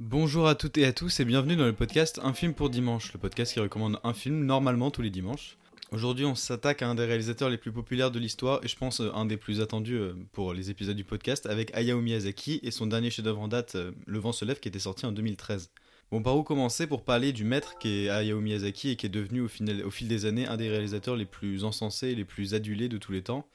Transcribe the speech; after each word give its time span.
Bonjour 0.00 0.48
à 0.48 0.54
toutes 0.54 0.78
et 0.78 0.86
à 0.86 0.94
tous 0.94 1.20
et 1.20 1.26
bienvenue 1.26 1.56
dans 1.56 1.66
le 1.66 1.74
podcast 1.74 2.20
Un 2.24 2.32
film 2.32 2.54
pour 2.54 2.70
dimanche, 2.70 3.12
le 3.12 3.18
podcast 3.18 3.52
qui 3.52 3.60
recommande 3.60 4.00
un 4.02 4.14
film 4.14 4.46
normalement 4.46 4.90
tous 4.90 5.02
les 5.02 5.10
dimanches. 5.10 5.58
Aujourd'hui, 5.92 6.24
on 6.24 6.34
s'attaque 6.34 6.80
à 6.80 6.88
un 6.88 6.94
des 6.94 7.04
réalisateurs 7.04 7.50
les 7.50 7.58
plus 7.58 7.70
populaires 7.70 8.10
de 8.10 8.18
l'histoire 8.18 8.60
et 8.64 8.68
je 8.68 8.76
pense 8.78 9.00
euh, 9.02 9.12
un 9.14 9.26
des 9.26 9.36
plus 9.36 9.60
attendus 9.60 9.98
euh, 9.98 10.14
pour 10.32 10.54
les 10.54 10.70
épisodes 10.70 10.96
du 10.96 11.04
podcast 11.04 11.44
avec 11.44 11.70
Hayao 11.76 12.00
Miyazaki 12.00 12.60
et 12.62 12.70
son 12.70 12.86
dernier 12.86 13.10
chef-d'œuvre 13.10 13.42
en 13.42 13.48
date, 13.48 13.74
euh, 13.74 13.92
Le 14.06 14.18
vent 14.18 14.32
se 14.32 14.46
lève, 14.46 14.58
qui 14.58 14.68
était 14.68 14.78
sorti 14.78 15.04
en 15.04 15.12
2013. 15.12 15.70
Bon, 16.10 16.22
par 16.22 16.34
où 16.34 16.44
commencer 16.44 16.86
pour 16.86 17.04
parler 17.04 17.34
du 17.34 17.44
maître 17.44 17.76
qui 17.76 18.06
est 18.06 18.08
Hayao 18.08 18.40
Miyazaki 18.40 18.88
et 18.88 18.96
qui 18.96 19.04
est 19.04 19.10
devenu 19.10 19.42
au, 19.42 19.48
au 19.84 19.90
fil 19.90 20.08
des 20.08 20.24
années 20.24 20.46
un 20.46 20.56
des 20.56 20.70
réalisateurs 20.70 21.16
les 21.16 21.26
plus 21.26 21.62
encensés 21.62 22.08
et 22.08 22.14
les 22.14 22.24
plus 22.24 22.54
adulés 22.54 22.88
de 22.88 22.96
tous 22.96 23.12
les 23.12 23.20
temps? 23.20 23.46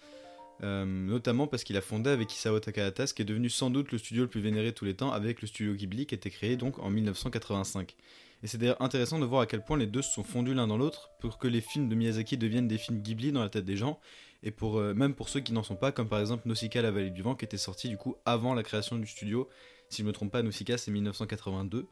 Euh, 0.64 0.86
notamment 0.86 1.48
parce 1.48 1.64
qu'il 1.64 1.76
a 1.76 1.82
fondé 1.82 2.10
avec 2.10 2.34
Isao 2.34 2.60
Takahata 2.60 3.08
ce 3.08 3.14
qui 3.14 3.22
est 3.22 3.26
devenu 3.26 3.50
sans 3.50 3.70
doute 3.70 3.92
le 3.92 3.98
studio 3.98 4.24
le 4.24 4.30
plus 4.30 4.40
vénéré 4.40 4.68
de 4.68 4.76
tous 4.76 4.86
les 4.86 4.96
temps 4.96 5.12
avec 5.12 5.42
le 5.42 5.48
studio 5.48 5.74
Ghibli 5.74 6.06
qui 6.06 6.16
a 6.16 6.18
été 6.18 6.30
créé 6.30 6.56
donc 6.56 6.80
en 6.80 6.90
1985. 6.90 7.96
Et 8.44 8.48
c'est 8.48 8.58
d'ailleurs 8.58 8.82
intéressant 8.82 9.20
de 9.20 9.26
voir 9.26 9.42
à 9.42 9.46
quel 9.48 9.64
point 9.64 9.78
les 9.78 9.88
deux 9.88 10.02
se 10.02 10.12
sont 10.12 10.24
fondus 10.24 10.54
l'un 10.54 10.68
dans 10.68 10.78
l'autre 10.78 11.10
pour 11.20 11.40
que 11.40 11.48
les 11.48 11.62
films 11.62 11.90
de 11.90 11.96
Miyazaki 11.96 12.38
deviennent 12.38 12.68
des 12.68 12.78
films 12.78 13.02
Ghibli 13.02 13.32
dans 13.32 13.42
la 13.42 13.50
tête 13.50 13.66
des 13.66 13.76
gens 13.76 14.00
et 14.44 14.54
euh, 14.62 14.94
même 14.94 15.16
pour 15.16 15.30
ceux 15.30 15.40
qui 15.40 15.52
n'en 15.52 15.64
sont 15.64 15.76
pas 15.76 15.92
comme 15.92 16.08
par 16.08 16.20
exemple 16.20 16.48
Nausicaa 16.48 16.82
la 16.82 16.92
vallée 16.92 17.10
du 17.10 17.22
vent 17.22 17.36
qui 17.36 17.46
était 17.46 17.58
sorti 17.58 17.90
du 17.90 17.98
coup 17.98 18.16
avant 18.26 18.54
la 18.54 18.64
création 18.64 18.98
du 18.98 19.08
studio. 19.08 19.50
Si 19.90 20.04
je 20.04 20.08
me 20.08 20.12
trompe 20.12 20.32
pas 20.32 20.42
Nausicaa 20.42 20.78
c'est 20.78 20.92
1982. 20.92 21.88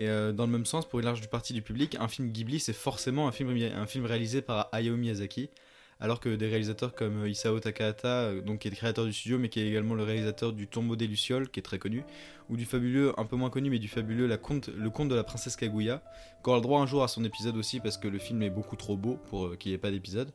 Et 0.00 0.08
euh, 0.08 0.32
dans 0.32 0.46
le 0.46 0.52
même 0.52 0.66
sens, 0.66 0.88
pour 0.88 0.98
une 0.98 1.04
large 1.04 1.28
partie 1.28 1.52
du 1.52 1.62
public, 1.62 1.96
un 2.00 2.08
film 2.08 2.30
Ghibli 2.30 2.60
c'est 2.60 2.72
forcément 2.72 3.28
un 3.28 3.32
film, 3.32 3.50
un 3.50 3.86
film 3.86 4.06
réalisé 4.06 4.42
par 4.42 4.68
Hayao 4.72 4.96
Miyazaki, 4.96 5.50
alors 6.00 6.20
que 6.20 6.34
des 6.34 6.48
réalisateurs 6.48 6.94
comme 6.94 7.22
euh, 7.22 7.28
Isao 7.28 7.58
Takahata, 7.60 8.24
euh, 8.24 8.56
qui 8.56 8.68
est 8.68 8.70
le 8.70 8.76
créateur 8.76 9.04
du 9.04 9.12
studio, 9.12 9.38
mais 9.38 9.48
qui 9.48 9.60
est 9.60 9.68
également 9.68 9.94
le 9.94 10.02
réalisateur 10.02 10.52
du 10.52 10.66
Tombeau 10.66 10.96
des 10.96 11.06
Lucioles, 11.06 11.48
qui 11.48 11.60
est 11.60 11.62
très 11.62 11.78
connu, 11.78 12.04
ou 12.48 12.56
du 12.56 12.64
fabuleux, 12.64 13.12
un 13.18 13.24
peu 13.24 13.36
moins 13.36 13.50
connu, 13.50 13.70
mais 13.70 13.78
du 13.78 13.88
fabuleux 13.88 14.26
Le 14.26 14.36
Conte 14.36 14.70
de 15.08 15.14
la 15.14 15.24
Princesse 15.24 15.56
Kaguya, 15.56 16.02
qui 16.42 16.50
aura 16.50 16.58
le 16.58 16.62
droit 16.62 16.80
un 16.80 16.86
jour 16.86 17.02
à 17.02 17.08
son 17.08 17.24
épisode 17.24 17.56
aussi, 17.56 17.80
parce 17.80 17.96
que 17.96 18.08
le 18.08 18.18
film 18.18 18.42
est 18.42 18.50
beaucoup 18.50 18.76
trop 18.76 18.96
beau 18.96 19.18
pour 19.28 19.46
euh, 19.46 19.56
qu'il 19.56 19.70
n'y 19.70 19.74
ait 19.74 19.78
pas 19.78 19.90
d'épisode. 19.90 20.30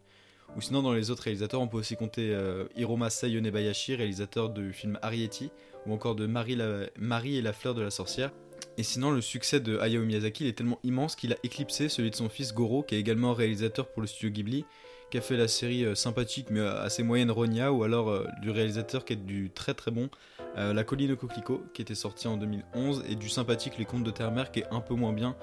Ou 0.55 0.61
sinon, 0.61 0.81
dans 0.81 0.93
les 0.93 1.11
autres 1.11 1.23
réalisateurs, 1.23 1.61
on 1.61 1.67
peut 1.67 1.77
aussi 1.77 1.95
compter 1.95 2.35
Hiromasa 2.75 3.27
Yonebayashi, 3.27 3.93
réalisateur 3.93 4.49
du 4.49 4.73
film 4.73 4.97
Arieti, 5.03 5.51
ou 5.85 5.93
encore 5.93 6.15
de 6.15 6.25
Marie 6.25 7.37
et 7.37 7.41
la 7.43 7.53
fleur 7.53 7.75
de 7.75 7.83
la 7.83 7.91
sorcière. 7.91 8.31
Et 8.77 8.83
sinon, 8.83 9.11
le 9.11 9.21
succès 9.21 9.59
de 9.59 9.77
Hayao 9.77 10.03
Miyazaki 10.03 10.45
il 10.45 10.49
est 10.49 10.53
tellement 10.53 10.79
immense 10.83 11.15
qu'il 11.15 11.33
a 11.33 11.35
éclipsé 11.43 11.89
celui 11.89 12.11
de 12.11 12.15
son 12.15 12.29
fils 12.29 12.53
Goro, 12.53 12.83
qui 12.83 12.95
est 12.95 12.99
également 12.99 13.33
réalisateur 13.33 13.87
pour 13.89 14.01
le 14.01 14.07
studio 14.07 14.29
Ghibli, 14.29 14.65
qui 15.09 15.17
a 15.17 15.21
fait 15.21 15.37
la 15.37 15.47
série 15.47 15.85
euh, 15.85 15.95
sympathique 15.95 16.47
mais 16.51 16.59
euh, 16.59 16.83
assez 16.83 17.03
moyenne 17.03 17.31
Ronia, 17.31 17.71
ou 17.71 17.83
alors 17.83 18.09
euh, 18.09 18.27
du 18.41 18.51
réalisateur 18.51 19.05
qui 19.05 19.13
est 19.13 19.15
du 19.15 19.49
très 19.49 19.73
très 19.73 19.91
bon, 19.91 20.09
La 20.55 20.83
colline 20.83 21.11
au 21.13 21.15
coquelicot, 21.15 21.63
qui 21.73 21.81
était 21.81 21.95
sorti 21.95 22.27
en 22.27 22.35
2011, 22.35 23.05
et 23.09 23.15
du 23.15 23.29
sympathique 23.29 23.77
Les 23.77 23.85
contes 23.85 24.03
de 24.03 24.11
Terre-Mère, 24.11 24.51
qui 24.51 24.59
est 24.59 24.67
un 24.71 24.81
peu 24.81 24.93
moins 24.93 25.13
bien, 25.13 25.35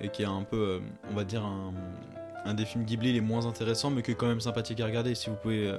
et 0.00 0.08
qui 0.08 0.22
est 0.22 0.26
un 0.26 0.42
peu, 0.42 0.80
on 1.10 1.14
va 1.14 1.24
dire, 1.24 1.44
un, 1.44 2.54
des 2.54 2.64
films 2.64 2.84
Ghibli 2.84 3.12
les 3.12 3.20
moins 3.20 3.46
intéressants, 3.46 3.90
mais 3.90 4.02
qui 4.02 4.10
est 4.10 4.14
quand 4.14 4.26
même 4.26 4.40
sympathique 4.40 4.80
à 4.80 4.86
regarder. 4.86 5.14
Si 5.14 5.30
vous 5.30 5.36
pouvez 5.36 5.72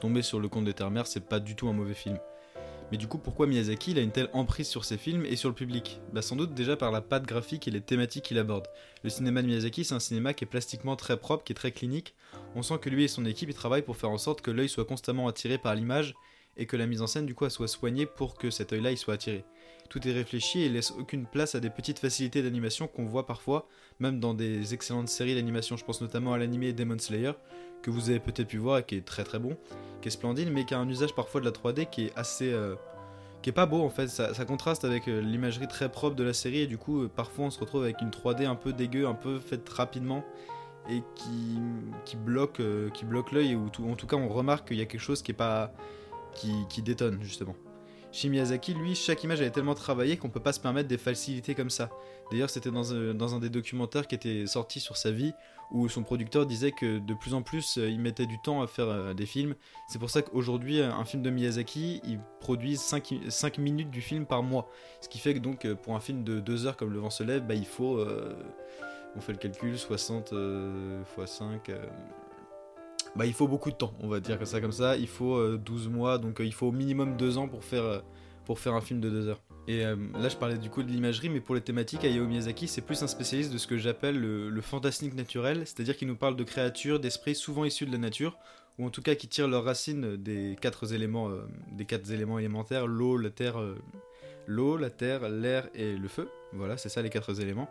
tomber 0.00 0.20
sur 0.20 0.38
Le 0.38 0.48
conte 0.48 0.64
de 0.66 0.72
Terre-Mère, 0.72 1.06
c'est 1.06 1.26
pas 1.26 1.40
du 1.40 1.56
tout 1.56 1.68
un 1.68 1.72
mauvais 1.72 1.94
film. 1.94 2.18
Mais 2.92 2.98
du 2.98 3.08
coup, 3.08 3.18
pourquoi 3.18 3.46
Miyazaki 3.46 3.90
il 3.90 3.98
a 3.98 4.02
une 4.02 4.12
telle 4.12 4.30
emprise 4.32 4.68
sur 4.68 4.84
ses 4.84 4.96
films 4.96 5.24
et 5.24 5.34
sur 5.34 5.48
le 5.48 5.54
public? 5.54 6.00
Bah 6.12 6.22
sans 6.22 6.36
doute 6.36 6.54
déjà 6.54 6.76
par 6.76 6.92
la 6.92 7.00
patte 7.00 7.26
graphique 7.26 7.66
et 7.66 7.72
les 7.72 7.80
thématiques 7.80 8.26
qu'il 8.26 8.38
aborde. 8.38 8.68
Le 9.02 9.10
cinéma 9.10 9.42
de 9.42 9.48
Miyazaki, 9.48 9.84
c'est 9.84 9.94
un 9.94 10.00
cinéma 10.00 10.34
qui 10.34 10.44
est 10.44 10.48
plastiquement 10.48 10.94
très 10.94 11.16
propre, 11.16 11.42
qui 11.42 11.52
est 11.52 11.56
très 11.56 11.72
clinique. 11.72 12.14
On 12.54 12.62
sent 12.62 12.78
que 12.80 12.88
lui 12.88 13.02
et 13.02 13.08
son 13.08 13.24
équipe 13.24 13.52
travaillent 13.52 13.82
pour 13.82 13.96
faire 13.96 14.10
en 14.10 14.18
sorte 14.18 14.40
que 14.40 14.52
l'œil 14.52 14.68
soit 14.68 14.84
constamment 14.84 15.26
attiré 15.26 15.58
par 15.58 15.74
l'image 15.74 16.14
et 16.56 16.66
que 16.66 16.76
la 16.76 16.86
mise 16.86 17.02
en 17.02 17.06
scène 17.06 17.26
du 17.26 17.34
coup 17.34 17.48
soit 17.48 17.68
soignée 17.68 18.06
pour 18.06 18.34
que 18.34 18.50
cet 18.50 18.72
œil-là 18.72 18.90
il 18.90 18.98
soit 18.98 19.14
attiré. 19.14 19.44
Tout 19.88 20.06
est 20.06 20.12
réfléchi 20.12 20.62
et 20.62 20.68
laisse 20.68 20.92
aucune 20.98 21.26
place 21.26 21.54
à 21.54 21.60
des 21.60 21.70
petites 21.70 21.98
facilités 21.98 22.42
d'animation 22.42 22.88
qu'on 22.88 23.06
voit 23.06 23.26
parfois, 23.26 23.68
même 24.00 24.18
dans 24.20 24.34
des 24.34 24.74
excellentes 24.74 25.08
séries 25.08 25.34
d'animation. 25.34 25.76
Je 25.76 25.84
pense 25.84 26.00
notamment 26.00 26.32
à 26.32 26.38
l'animé 26.38 26.72
Demon 26.72 26.98
Slayer, 26.98 27.32
que 27.82 27.90
vous 27.90 28.10
avez 28.10 28.18
peut-être 28.18 28.48
pu 28.48 28.58
voir 28.58 28.78
et 28.78 28.84
qui 28.84 28.96
est 28.96 29.04
très 29.04 29.24
très 29.24 29.38
bon, 29.38 29.56
qui 30.02 30.08
est 30.08 30.10
splendide, 30.10 30.50
mais 30.50 30.64
qui 30.64 30.74
a 30.74 30.78
un 30.78 30.88
usage 30.88 31.14
parfois 31.14 31.40
de 31.40 31.46
la 31.46 31.52
3D 31.52 31.88
qui 31.88 32.06
est 32.06 32.12
assez. 32.16 32.52
euh, 32.52 32.74
qui 33.42 33.50
est 33.50 33.52
pas 33.52 33.66
beau 33.66 33.82
en 33.82 33.90
fait, 33.90 34.08
ça, 34.08 34.32
contraste 34.44 34.84
avec 34.84 35.06
euh, 35.06 35.20
l'imagerie 35.20 35.68
très 35.68 35.88
propre 35.88 36.16
de 36.16 36.24
la 36.24 36.32
série 36.32 36.62
et 36.62 36.66
du 36.66 36.78
coup 36.78 37.02
euh, 37.02 37.08
parfois 37.08 37.44
on 37.44 37.50
se 37.50 37.60
retrouve 37.60 37.84
avec 37.84 38.00
une 38.00 38.10
3D 38.10 38.44
un 38.44 38.56
peu 38.56 38.72
dégueu, 38.72 39.06
un 39.06 39.14
peu 39.14 39.38
faite 39.38 39.68
rapidement 39.68 40.24
et 40.90 41.02
qui, 41.14 42.16
bloque, 42.16 42.60
bloque 43.04 43.30
l'œil 43.30 43.54
ou 43.54 43.66
en 43.88 43.94
tout 43.94 44.06
cas 44.08 44.16
on 44.16 44.28
remarque 44.28 44.68
qu'il 44.68 44.78
y 44.78 44.80
a 44.80 44.86
quelque 44.86 45.00
chose 45.00 45.22
qui 45.22 45.30
est 45.30 45.34
pas 45.34 45.72
qui, 46.36 46.82
détonne 46.82 47.18
justement. 47.22 47.54
Chez 48.12 48.28
Miyazaki, 48.28 48.72
lui, 48.72 48.94
chaque 48.94 49.24
image 49.24 49.40
elle 49.40 49.48
est 49.48 49.50
tellement 49.50 49.74
travaillée 49.74 50.16
qu'on 50.16 50.30
peut 50.30 50.40
pas 50.40 50.52
se 50.52 50.60
permettre 50.60 50.88
des 50.88 50.96
facilités 50.96 51.54
comme 51.54 51.68
ça. 51.68 51.90
D'ailleurs, 52.30 52.48
c'était 52.48 52.70
dans, 52.70 52.94
un- 52.94 53.12
dans 53.14 53.34
un 53.34 53.38
des 53.40 53.50
documentaires 53.50 54.06
qui 54.06 54.14
était 54.14 54.46
sorti 54.46 54.80
sur 54.80 54.96
sa 54.96 55.10
vie 55.10 55.32
où 55.70 55.88
son 55.88 56.02
producteur 56.04 56.46
disait 56.46 56.70
que 56.70 56.98
de 56.98 57.12
plus 57.14 57.34
en 57.34 57.42
plus 57.42 57.76
euh, 57.76 57.88
il 57.90 57.98
mettait 58.00 58.26
du 58.26 58.40
temps 58.40 58.62
à 58.62 58.68
faire 58.68 58.88
euh, 58.88 59.14
des 59.14 59.26
films. 59.26 59.54
C'est 59.88 59.98
pour 59.98 60.10
ça 60.10 60.22
qu'aujourd'hui, 60.22 60.80
euh, 60.80 60.92
un 60.92 61.04
film 61.04 61.22
de 61.22 61.30
Miyazaki, 61.30 62.00
il 62.04 62.20
produit 62.40 62.76
5, 62.76 63.58
minutes 63.58 63.90
du 63.90 64.00
film 64.00 64.26
par 64.26 64.42
mois. 64.42 64.68
Ce 65.00 65.08
qui 65.08 65.18
fait 65.18 65.34
que 65.34 65.40
donc 65.40 65.64
euh, 65.64 65.74
pour 65.74 65.94
un 65.96 66.00
film 66.00 66.22
de 66.24 66.38
2 66.40 66.66
heures 66.66 66.76
comme 66.76 66.92
Le 66.92 67.00
vent 67.00 67.10
se 67.10 67.24
lève, 67.24 67.44
bah, 67.46 67.54
il 67.54 67.66
faut, 67.66 67.98
euh, 67.98 68.34
on 69.16 69.20
fait 69.20 69.32
le 69.32 69.38
calcul, 69.38 69.76
60 69.76 70.32
euh, 70.32 71.02
x 71.20 71.32
5. 71.32 71.70
Bah, 73.16 73.26
il 73.26 73.32
faut 73.32 73.48
beaucoup 73.48 73.70
de 73.70 73.76
temps, 73.76 73.94
on 74.00 74.08
va 74.08 74.20
dire 74.20 74.44
ça 74.46 74.60
comme 74.60 74.72
ça. 74.72 74.96
Il 74.96 75.08
faut 75.08 75.36
euh, 75.36 75.60
12 75.62 75.88
mois, 75.88 76.18
donc 76.18 76.40
euh, 76.40 76.44
il 76.44 76.52
faut 76.52 76.66
au 76.66 76.72
minimum 76.72 77.16
2 77.16 77.38
ans 77.38 77.48
pour 77.48 77.64
faire, 77.64 77.84
euh, 77.84 77.98
pour 78.44 78.58
faire 78.58 78.74
un 78.74 78.80
film 78.80 79.00
de 79.00 79.10
2 79.10 79.28
heures. 79.28 79.40
Et 79.68 79.84
euh, 79.84 79.96
là, 80.14 80.28
je 80.28 80.36
parlais 80.36 80.58
du 80.58 80.70
coup 80.70 80.82
de 80.82 80.90
l'imagerie, 80.90 81.28
mais 81.28 81.40
pour 81.40 81.54
les 81.54 81.60
thématiques, 81.60 82.04
Hayao 82.04 82.26
Miyazaki, 82.26 82.68
c'est 82.68 82.82
plus 82.82 83.02
un 83.02 83.08
spécialiste 83.08 83.52
de 83.52 83.58
ce 83.58 83.66
que 83.66 83.78
j'appelle 83.78 84.18
le, 84.18 84.48
le 84.48 84.60
fantastique 84.60 85.14
naturel, 85.14 85.62
c'est-à-dire 85.66 85.96
qu'il 85.96 86.06
nous 86.06 86.16
parle 86.16 86.36
de 86.36 86.44
créatures, 86.44 87.00
d'esprits 87.00 87.34
souvent 87.34 87.64
issus 87.64 87.86
de 87.86 87.92
la 87.92 87.98
nature, 87.98 88.38
ou 88.78 88.86
en 88.86 88.90
tout 88.90 89.02
cas 89.02 89.14
qui 89.14 89.26
tirent 89.26 89.48
leurs 89.48 89.64
racines 89.64 90.16
des 90.16 90.56
quatre 90.60 90.92
éléments, 90.92 91.30
euh, 91.30 91.48
des 91.72 91.84
quatre 91.84 92.10
éléments 92.12 92.38
élémentaires 92.38 92.86
l'eau, 92.86 93.16
la 93.16 93.30
terre, 93.30 93.58
euh, 93.58 93.76
l'eau, 94.46 94.76
la 94.76 94.90
terre, 94.90 95.28
l'air 95.28 95.68
et 95.74 95.96
le 95.96 96.08
feu. 96.08 96.28
Voilà, 96.52 96.76
c'est 96.76 96.88
ça 96.88 97.02
les 97.02 97.10
quatre 97.10 97.40
éléments. 97.40 97.68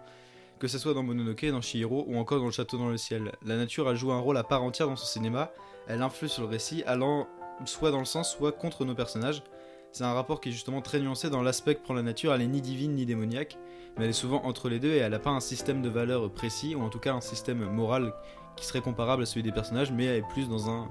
Que 0.57 0.69
ce 0.69 0.79
soit 0.79 0.93
dans 0.93 1.03
Mononoke, 1.03 1.45
dans 1.47 1.59
Chihiro 1.59 2.05
ou 2.07 2.17
encore 2.17 2.39
dans 2.39 2.45
Le 2.45 2.51
Château 2.51 2.77
dans 2.77 2.87
le 2.87 2.97
ciel, 2.97 3.33
la 3.45 3.57
nature 3.57 3.89
a 3.89 3.95
joué 3.95 4.13
un 4.13 4.19
rôle 4.19 4.37
à 4.37 4.43
part 4.43 4.63
entière 4.63 4.87
dans 4.87 4.95
son 4.95 5.05
cinéma. 5.05 5.51
Elle 5.87 6.01
influe 6.01 6.29
sur 6.29 6.43
le 6.43 6.47
récit, 6.47 6.81
allant 6.87 7.27
soit 7.65 7.91
dans 7.91 7.99
le 7.99 8.05
sens, 8.05 8.31
soit 8.31 8.53
contre 8.53 8.85
nos 8.85 8.95
personnages. 8.95 9.43
C'est 9.91 10.05
un 10.05 10.13
rapport 10.13 10.39
qui 10.39 10.49
est 10.49 10.51
justement 10.53 10.81
très 10.81 10.99
nuancé 10.99 11.29
dans 11.29 11.41
l'aspect 11.41 11.75
que 11.75 11.81
prend 11.81 11.93
la 11.93 12.01
nature, 12.01 12.33
elle 12.33 12.41
est 12.41 12.47
ni 12.47 12.61
divine 12.61 12.95
ni 12.95 13.05
démoniaque, 13.05 13.57
mais 13.97 14.05
elle 14.05 14.09
est 14.09 14.13
souvent 14.13 14.43
entre 14.43 14.69
les 14.69 14.79
deux 14.79 14.91
et 14.91 14.97
elle 14.97 15.11
n'a 15.11 15.19
pas 15.19 15.29
un 15.29 15.39
système 15.39 15.81
de 15.81 15.89
valeurs 15.89 16.29
précis, 16.31 16.75
ou 16.75 16.81
en 16.81 16.89
tout 16.89 16.99
cas 16.99 17.13
un 17.13 17.21
système 17.21 17.59
moral 17.69 18.13
qui 18.55 18.65
serait 18.65 18.81
comparable 18.81 19.23
à 19.23 19.25
celui 19.25 19.43
des 19.43 19.51
personnages, 19.51 19.91
mais 19.91 20.05
elle 20.05 20.17
est 20.17 20.27
plus 20.29 20.49
dans 20.49 20.69
un, 20.69 20.89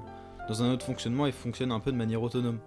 dans 0.49 0.63
un 0.63 0.73
autre 0.73 0.87
fonctionnement 0.87 1.27
et 1.27 1.33
fonctionne 1.33 1.73
un 1.73 1.81
peu 1.81 1.93
de 1.93 1.97
manière 1.97 2.23
autonome. 2.23 2.59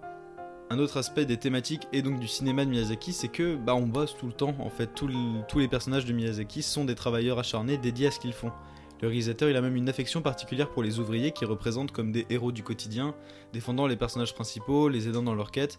Un 0.70 0.78
autre 0.78 0.98
aspect 0.98 1.24
des 1.24 1.38
thématiques 1.38 1.88
et 1.94 2.02
donc 2.02 2.20
du 2.20 2.28
cinéma 2.28 2.64
de 2.64 2.70
Miyazaki, 2.70 3.14
c'est 3.14 3.28
que 3.28 3.56
bah 3.56 3.74
on 3.74 3.86
bosse 3.86 4.14
tout 4.16 4.26
le 4.26 4.34
temps. 4.34 4.54
En 4.58 4.68
fait, 4.68 4.88
tous 4.94 5.08
les- 5.08 5.68
personnages 5.68 6.04
de 6.04 6.12
Miyazaki 6.12 6.62
sont 6.62 6.84
des 6.84 6.94
travailleurs 6.94 7.38
acharnés 7.38 7.78
dédiés 7.78 8.08
à 8.08 8.10
ce 8.10 8.20
qu'ils 8.20 8.34
font. 8.34 8.52
Le 9.00 9.08
réalisateur, 9.08 9.48
il 9.48 9.56
a 9.56 9.62
même 9.62 9.76
une 9.76 9.88
affection 9.88 10.20
particulière 10.20 10.68
pour 10.70 10.82
les 10.82 10.98
ouvriers 10.98 11.30
qui 11.30 11.44
représentent 11.46 11.92
comme 11.92 12.12
des 12.12 12.26
héros 12.28 12.52
du 12.52 12.62
quotidien, 12.62 13.14
défendant 13.52 13.86
les 13.86 13.96
personnages 13.96 14.34
principaux, 14.34 14.88
les 14.90 15.08
aidant 15.08 15.22
dans 15.22 15.34
leur 15.34 15.52
quête, 15.52 15.78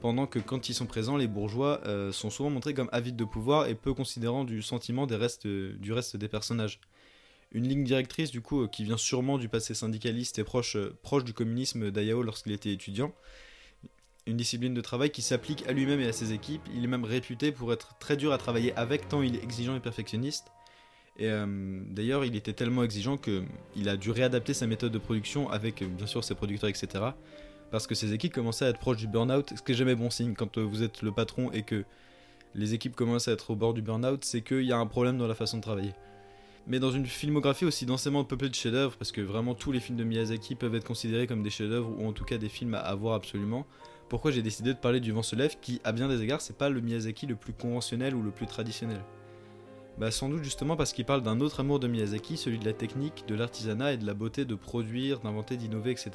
pendant 0.00 0.26
que 0.26 0.38
quand 0.38 0.68
ils 0.68 0.74
sont 0.74 0.84
présents, 0.86 1.16
les 1.16 1.28
bourgeois 1.28 1.80
euh, 1.86 2.12
sont 2.12 2.28
souvent 2.28 2.50
montrés 2.50 2.74
comme 2.74 2.90
avides 2.92 3.16
de 3.16 3.24
pouvoir 3.24 3.68
et 3.68 3.74
peu 3.74 3.94
considérants 3.94 4.44
du 4.44 4.60
sentiment 4.60 5.06
du 5.06 5.14
reste 5.14 6.16
des 6.16 6.28
personnages. 6.28 6.80
Une 7.52 7.66
ligne 7.68 7.84
directrice 7.84 8.32
du 8.32 8.42
coup 8.42 8.64
euh, 8.64 8.68
qui 8.68 8.84
vient 8.84 8.98
sûrement 8.98 9.38
du 9.38 9.48
passé 9.48 9.72
syndicaliste 9.72 10.38
et 10.38 10.44
proche, 10.44 10.76
euh, 10.76 10.94
proche 11.02 11.24
du 11.24 11.32
communisme 11.32 11.90
d'Ayao 11.90 12.22
lorsqu'il 12.22 12.52
était 12.52 12.72
étudiant. 12.72 13.12
Une 14.26 14.36
discipline 14.36 14.74
de 14.74 14.80
travail 14.80 15.10
qui 15.10 15.22
s'applique 15.22 15.64
à 15.68 15.72
lui-même 15.72 16.00
et 16.00 16.08
à 16.08 16.12
ses 16.12 16.32
équipes. 16.32 16.62
Il 16.74 16.82
est 16.82 16.88
même 16.88 17.04
réputé 17.04 17.52
pour 17.52 17.72
être 17.72 17.96
très 17.98 18.16
dur 18.16 18.32
à 18.32 18.38
travailler 18.38 18.74
avec 18.74 19.08
tant 19.08 19.22
il 19.22 19.36
est 19.36 19.42
exigeant 19.42 19.76
et 19.76 19.80
perfectionniste. 19.80 20.46
Et 21.18 21.30
euh, 21.30 21.46
d'ailleurs, 21.88 22.24
il 22.24 22.36
était 22.36 22.52
tellement 22.52 22.82
exigeant 22.82 23.16
qu'il 23.16 23.88
a 23.88 23.96
dû 23.96 24.10
réadapter 24.10 24.52
sa 24.52 24.66
méthode 24.66 24.92
de 24.92 24.98
production 24.98 25.48
avec 25.48 25.80
euh, 25.82 25.86
bien 25.86 26.06
sûr 26.06 26.22
ses 26.24 26.34
producteurs, 26.34 26.68
etc. 26.68 27.04
parce 27.70 27.86
que 27.86 27.94
ces 27.94 28.12
équipes 28.12 28.34
commençaient 28.34 28.66
à 28.66 28.68
être 28.68 28.78
proches 28.78 28.98
du 28.98 29.06
burn-out, 29.06 29.52
ce 29.56 29.62
qui 29.62 29.72
est 29.72 29.76
jamais 29.76 29.94
bon 29.94 30.10
signe 30.10 30.34
quand 30.34 30.58
euh, 30.58 30.62
vous 30.62 30.82
êtes 30.82 31.02
le 31.02 31.12
patron 31.12 31.50
et 31.52 31.62
que 31.62 31.84
les 32.54 32.74
équipes 32.74 32.94
commencent 32.94 33.28
à 33.28 33.32
être 33.32 33.50
au 33.50 33.56
bord 33.56 33.74
du 33.74 33.82
burn-out, 33.82 34.24
c'est 34.24 34.42
qu'il 34.42 34.62
y 34.62 34.72
a 34.72 34.78
un 34.78 34.86
problème 34.86 35.16
dans 35.18 35.26
la 35.26 35.34
façon 35.34 35.56
de 35.58 35.62
travailler. 35.62 35.92
Mais 36.66 36.80
dans 36.80 36.90
une 36.90 37.06
filmographie 37.06 37.64
aussi 37.64 37.86
densément 37.86 38.24
peuplée 38.24 38.48
de 38.48 38.54
chefs-d'œuvre, 38.54 38.96
parce 38.96 39.12
que 39.12 39.20
vraiment 39.20 39.54
tous 39.54 39.72
les 39.72 39.80
films 39.80 39.96
de 39.96 40.04
Miyazaki 40.04 40.54
peuvent 40.56 40.74
être 40.74 40.86
considérés 40.86 41.26
comme 41.26 41.42
des 41.42 41.50
chefs-d'œuvre 41.50 41.90
ou 41.96 42.06
en 42.06 42.12
tout 42.12 42.24
cas 42.24 42.38
des 42.38 42.48
films 42.48 42.74
à 42.74 42.78
avoir 42.78 43.14
absolument, 43.14 43.66
pourquoi 44.08 44.30
j'ai 44.30 44.42
décidé 44.42 44.72
de 44.72 44.78
parler 44.78 45.00
du 45.00 45.12
Vent 45.12 45.22
se 45.22 45.34
lève, 45.34 45.56
qui 45.60 45.80
à 45.84 45.92
bien 45.92 46.08
des 46.08 46.22
égards 46.22 46.40
c'est 46.40 46.56
pas 46.56 46.68
le 46.68 46.80
Miyazaki 46.80 47.26
le 47.26 47.36
plus 47.36 47.52
conventionnel 47.52 48.14
ou 48.14 48.22
le 48.22 48.30
plus 48.30 48.46
traditionnel. 48.46 49.00
Bah 49.98 50.10
sans 50.10 50.28
doute 50.28 50.44
justement 50.44 50.76
parce 50.76 50.92
qu'il 50.92 51.04
parle 51.04 51.22
d'un 51.22 51.40
autre 51.40 51.60
amour 51.60 51.80
de 51.80 51.88
Miyazaki, 51.88 52.36
celui 52.36 52.58
de 52.58 52.64
la 52.66 52.72
technique, 52.72 53.24
de 53.26 53.34
l'artisanat 53.34 53.94
et 53.94 53.96
de 53.96 54.06
la 54.06 54.14
beauté 54.14 54.44
de 54.44 54.54
produire, 54.54 55.20
d'inventer, 55.20 55.56
d'innover, 55.56 55.90
etc. 55.90 56.10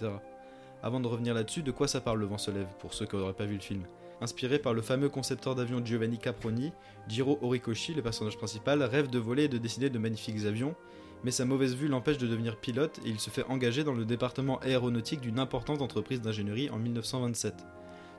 Avant 0.83 0.99
de 0.99 1.07
revenir 1.07 1.33
là-dessus, 1.33 1.63
de 1.63 1.71
quoi 1.71 1.87
ça 1.87 1.99
parle 1.99 2.19
le 2.19 2.27
Vent 2.27 2.37
se 2.37 2.51
lève, 2.51 2.67
pour 2.79 2.93
ceux 2.93 3.05
qui 3.05 3.15
n'auraient 3.15 3.33
pas 3.33 3.45
vu 3.45 3.55
le 3.55 3.61
film? 3.61 3.83
Inspiré 4.21 4.59
par 4.59 4.73
le 4.73 4.83
fameux 4.83 5.09
concepteur 5.09 5.55
d'avion 5.55 5.83
Giovanni 5.83 6.19
Caproni, 6.19 6.71
Jiro 7.07 7.39
Horikoshi, 7.41 7.95
le 7.95 8.03
personnage 8.03 8.37
principal, 8.37 8.83
rêve 8.83 9.09
de 9.09 9.17
voler 9.17 9.45
et 9.45 9.47
de 9.47 9.57
dessiner 9.57 9.89
de 9.89 9.97
magnifiques 9.97 10.45
avions, 10.45 10.75
mais 11.23 11.31
sa 11.31 11.45
mauvaise 11.45 11.75
vue 11.75 11.87
l'empêche 11.87 12.19
de 12.19 12.27
devenir 12.27 12.57
pilote 12.57 12.99
et 13.03 13.09
il 13.09 13.19
se 13.19 13.31
fait 13.31 13.45
engager 13.45 13.83
dans 13.83 13.93
le 13.93 14.05
département 14.05 14.59
aéronautique 14.59 15.21
d'une 15.21 15.39
importante 15.39 15.81
entreprise 15.81 16.21
d'ingénierie 16.21 16.69
en 16.69 16.77
1927. 16.77 17.55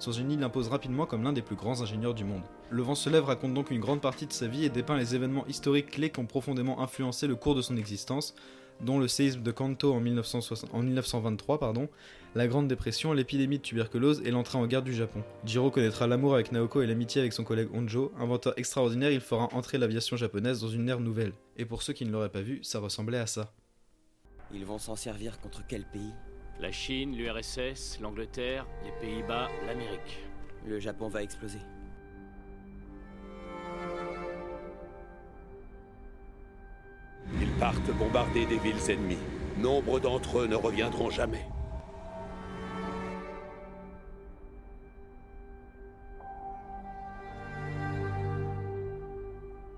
Son 0.03 0.11
génie 0.11 0.37
l'impose 0.37 0.67
rapidement 0.67 1.07
comme 1.07 1.23
l'un 1.23 1.33
des 1.33 1.43
plus 1.43 1.55
grands 1.55 1.81
ingénieurs 1.81 2.13
du 2.13 2.25
monde. 2.25 2.43
Le 2.71 2.83
vent 2.83 2.97
se 2.97 3.09
lève 3.09 3.23
raconte 3.23 3.55
donc 3.55 3.71
une 3.71 3.79
grande 3.79 4.01
partie 4.01 4.27
de 4.27 4.33
sa 4.33 4.49
vie 4.49 4.65
et 4.65 4.69
dépeint 4.69 4.97
les 4.97 5.15
événements 5.15 5.47
historiques 5.47 5.93
clés 5.93 6.11
qui 6.11 6.19
ont 6.19 6.27
profondément 6.27 6.81
influencé 6.81 7.29
le 7.29 7.37
cours 7.37 7.55
de 7.55 7.63
son 7.63 7.77
existence, 7.77 8.35
dont 8.81 8.99
le 8.99 9.07
séisme 9.07 9.45
de 9.45 9.53
Kanto 9.53 9.95
en, 9.95 10.01
1923, 10.01 11.61
pardon, 11.61 11.89
la 12.35 12.49
Grande 12.49 12.67
Dépression, 12.67 13.13
l'épidémie 13.13 13.59
de 13.59 13.63
tuberculose 13.63 14.23
et 14.25 14.33
l'entrée 14.33 14.59
en 14.59 14.67
guerre 14.67 14.83
du 14.83 14.93
Japon. 14.93 15.23
Jiro 15.45 15.71
connaîtra 15.71 16.09
l'amour 16.09 16.35
avec 16.35 16.51
Naoko 16.51 16.83
et 16.83 16.89
l'amitié 16.89 17.21
avec 17.21 17.33
son 17.33 17.45
collègue 17.45 17.69
Honjo. 17.73 18.11
Inventeur 18.19 18.55
extraordinaire, 18.57 19.13
il 19.13 19.21
fera 19.21 19.51
entrer 19.53 19.79
l'aviation 19.79 20.17
japonaise 20.17 20.61
dans 20.61 20.69
une 20.69 20.89
ère 20.89 20.99
nouvelle. 20.99 21.33
Et 21.57 21.65
pour 21.65 21.85
ceux 21.85 21.93
qui 21.93 22.05
ne 22.07 22.11
l'auraient 22.11 22.29
pas 22.29 22.43
vu, 22.43 22.59
ça 22.65 22.81
ressemblait 22.81 23.19
à 23.19 23.29
ça. 23.29 23.53
Ils 24.53 24.67
vont 24.67 24.79
s'en 24.79 24.97
servir 24.97 25.39
contre 25.39 25.63
quel 25.69 25.85
pays? 25.85 26.13
La 26.61 26.71
Chine, 26.71 27.17
l'URSS, 27.17 27.99
l'Angleterre, 28.01 28.67
les 28.85 28.93
Pays-Bas, 29.01 29.49
l'Amérique. 29.67 30.19
Le 30.67 30.79
Japon 30.79 31.09
va 31.09 31.23
exploser. 31.23 31.59
Ils 37.41 37.51
partent 37.59 37.91
bombarder 37.99 38.47
des 38.47 38.59
villes 38.59 38.91
ennemies. 38.91 39.19
Nombre 39.59 39.99
d'entre 39.99 40.41
eux 40.41 40.47
ne 40.47 40.55
reviendront 40.55 41.11
jamais. 41.11 41.45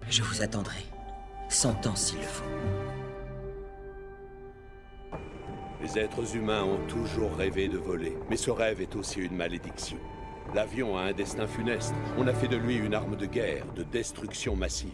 Je 0.08 0.22
vous 0.22 0.42
attendrai. 0.42 0.84
Cent 1.48 1.86
ans 1.86 1.96
s'il 1.96 2.18
le 2.18 2.24
faut. 2.24 2.83
Les 5.94 6.00
êtres 6.00 6.34
humains 6.34 6.64
ont 6.64 6.84
toujours 6.88 7.36
rêvé 7.36 7.68
de 7.68 7.78
voler, 7.78 8.14
mais 8.28 8.36
ce 8.36 8.50
rêve 8.50 8.80
est 8.80 8.96
aussi 8.96 9.20
une 9.20 9.36
malédiction. 9.36 9.96
L'avion 10.52 10.96
a 10.96 11.02
un 11.02 11.12
destin 11.12 11.46
funeste. 11.46 11.94
On 12.18 12.26
a 12.26 12.34
fait 12.34 12.48
de 12.48 12.56
lui 12.56 12.74
une 12.74 12.94
arme 12.94 13.16
de 13.16 13.26
guerre, 13.26 13.64
de 13.74 13.84
destruction 13.84 14.56
massive. 14.56 14.90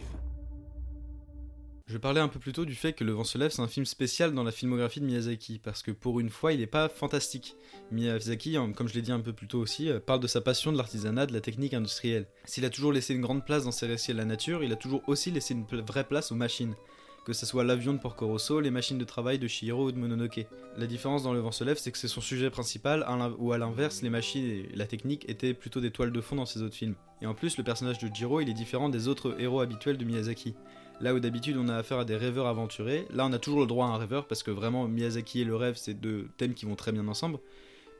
Je 1.87 1.97
parlais 1.97 2.21
un 2.21 2.27
peu 2.27 2.39
plus 2.39 2.53
tôt 2.53 2.65
du 2.65 2.75
fait 2.75 2.93
que 2.93 3.03
Le 3.03 3.13
vent 3.13 3.23
se 3.23 3.37
lève, 3.37 3.49
c'est 3.49 3.61
un 3.61 3.67
film 3.67 3.85
spécial 3.85 4.33
dans 4.33 4.43
la 4.43 4.51
filmographie 4.51 5.01
de 5.01 5.05
Miyazaki, 5.05 5.59
parce 5.59 5.81
que 5.81 5.91
pour 5.91 6.19
une 6.19 6.29
fois, 6.29 6.53
il 6.53 6.59
n'est 6.59 6.67
pas 6.67 6.87
fantastique. 6.87 7.55
Miyazaki, 7.91 8.57
comme 8.75 8.87
je 8.87 8.93
l'ai 8.93 9.01
dit 9.01 9.11
un 9.11 9.21
peu 9.21 9.33
plus 9.33 9.47
tôt 9.47 9.59
aussi, 9.59 9.89
euh, 9.89 9.99
parle 9.99 10.19
de 10.19 10.27
sa 10.27 10.41
passion 10.41 10.71
de 10.71 10.77
l'artisanat, 10.77 11.25
de 11.25 11.33
la 11.33 11.41
technique 11.41 11.73
industrielle. 11.73 12.27
S'il 12.45 12.63
a 12.63 12.69
toujours 12.69 12.93
laissé 12.93 13.15
une 13.15 13.21
grande 13.21 13.43
place 13.43 13.63
dans 13.63 13.71
ses 13.71 13.87
récits 13.87 14.11
à 14.11 14.15
la 14.15 14.25
nature, 14.25 14.63
il 14.63 14.71
a 14.71 14.75
toujours 14.75 15.01
aussi 15.07 15.31
laissé 15.31 15.55
une 15.55 15.65
vraie 15.65 16.07
place 16.07 16.31
aux 16.31 16.35
machines. 16.35 16.75
Que 17.23 17.33
ce 17.33 17.45
soit 17.45 17.63
l'avion 17.63 17.93
de 17.93 17.99
Porco 17.99 18.25
Rosso, 18.25 18.59
les 18.59 18.71
machines 18.71 18.97
de 18.97 19.03
travail 19.03 19.37
de 19.37 19.47
Shihiro 19.47 19.85
ou 19.85 19.91
de 19.91 19.97
Mononoke. 19.97 20.47
La 20.75 20.87
différence 20.87 21.21
dans 21.21 21.33
Le 21.33 21.39
vent 21.39 21.51
se 21.51 21.63
lève, 21.63 21.77
c'est 21.77 21.91
que 21.91 21.99
c'est 21.99 22.07
son 22.07 22.21
sujet 22.21 22.49
principal, 22.49 23.05
ou 23.37 23.51
à 23.51 23.59
l'inverse, 23.59 24.01
les 24.01 24.09
machines 24.09 24.43
et 24.43 24.69
la 24.75 24.87
technique 24.87 25.29
étaient 25.29 25.53
plutôt 25.53 25.81
des 25.81 25.91
toiles 25.91 26.11
de 26.11 26.21
fond 26.21 26.35
dans 26.35 26.47
ses 26.47 26.63
autres 26.63 26.75
films. 26.75 26.95
Et 27.21 27.27
en 27.27 27.35
plus, 27.35 27.57
le 27.57 27.63
personnage 27.63 27.99
de 27.99 28.09
Jiro, 28.11 28.41
il 28.41 28.49
est 28.49 28.53
différent 28.53 28.89
des 28.89 29.07
autres 29.07 29.35
héros 29.39 29.61
habituels 29.61 29.97
de 29.97 30.05
Miyazaki. 30.05 30.55
Là 30.99 31.15
où 31.15 31.19
d'habitude 31.19 31.57
on 31.57 31.67
a 31.67 31.77
affaire 31.77 31.97
à 31.97 32.05
des 32.05 32.15
rêveurs 32.15 32.45
aventurés, 32.45 33.07
là 33.11 33.25
on 33.25 33.33
a 33.33 33.39
toujours 33.39 33.61
le 33.61 33.65
droit 33.65 33.87
à 33.87 33.89
un 33.89 33.97
rêveur 33.97 34.27
parce 34.27 34.43
que 34.43 34.51
vraiment 34.51 34.87
Miyazaki 34.87 35.41
et 35.41 35.45
le 35.45 35.55
rêve 35.55 35.75
c'est 35.75 35.95
deux 35.95 36.27
thèmes 36.37 36.53
qui 36.53 36.67
vont 36.67 36.75
très 36.75 36.91
bien 36.91 37.07
ensemble, 37.07 37.39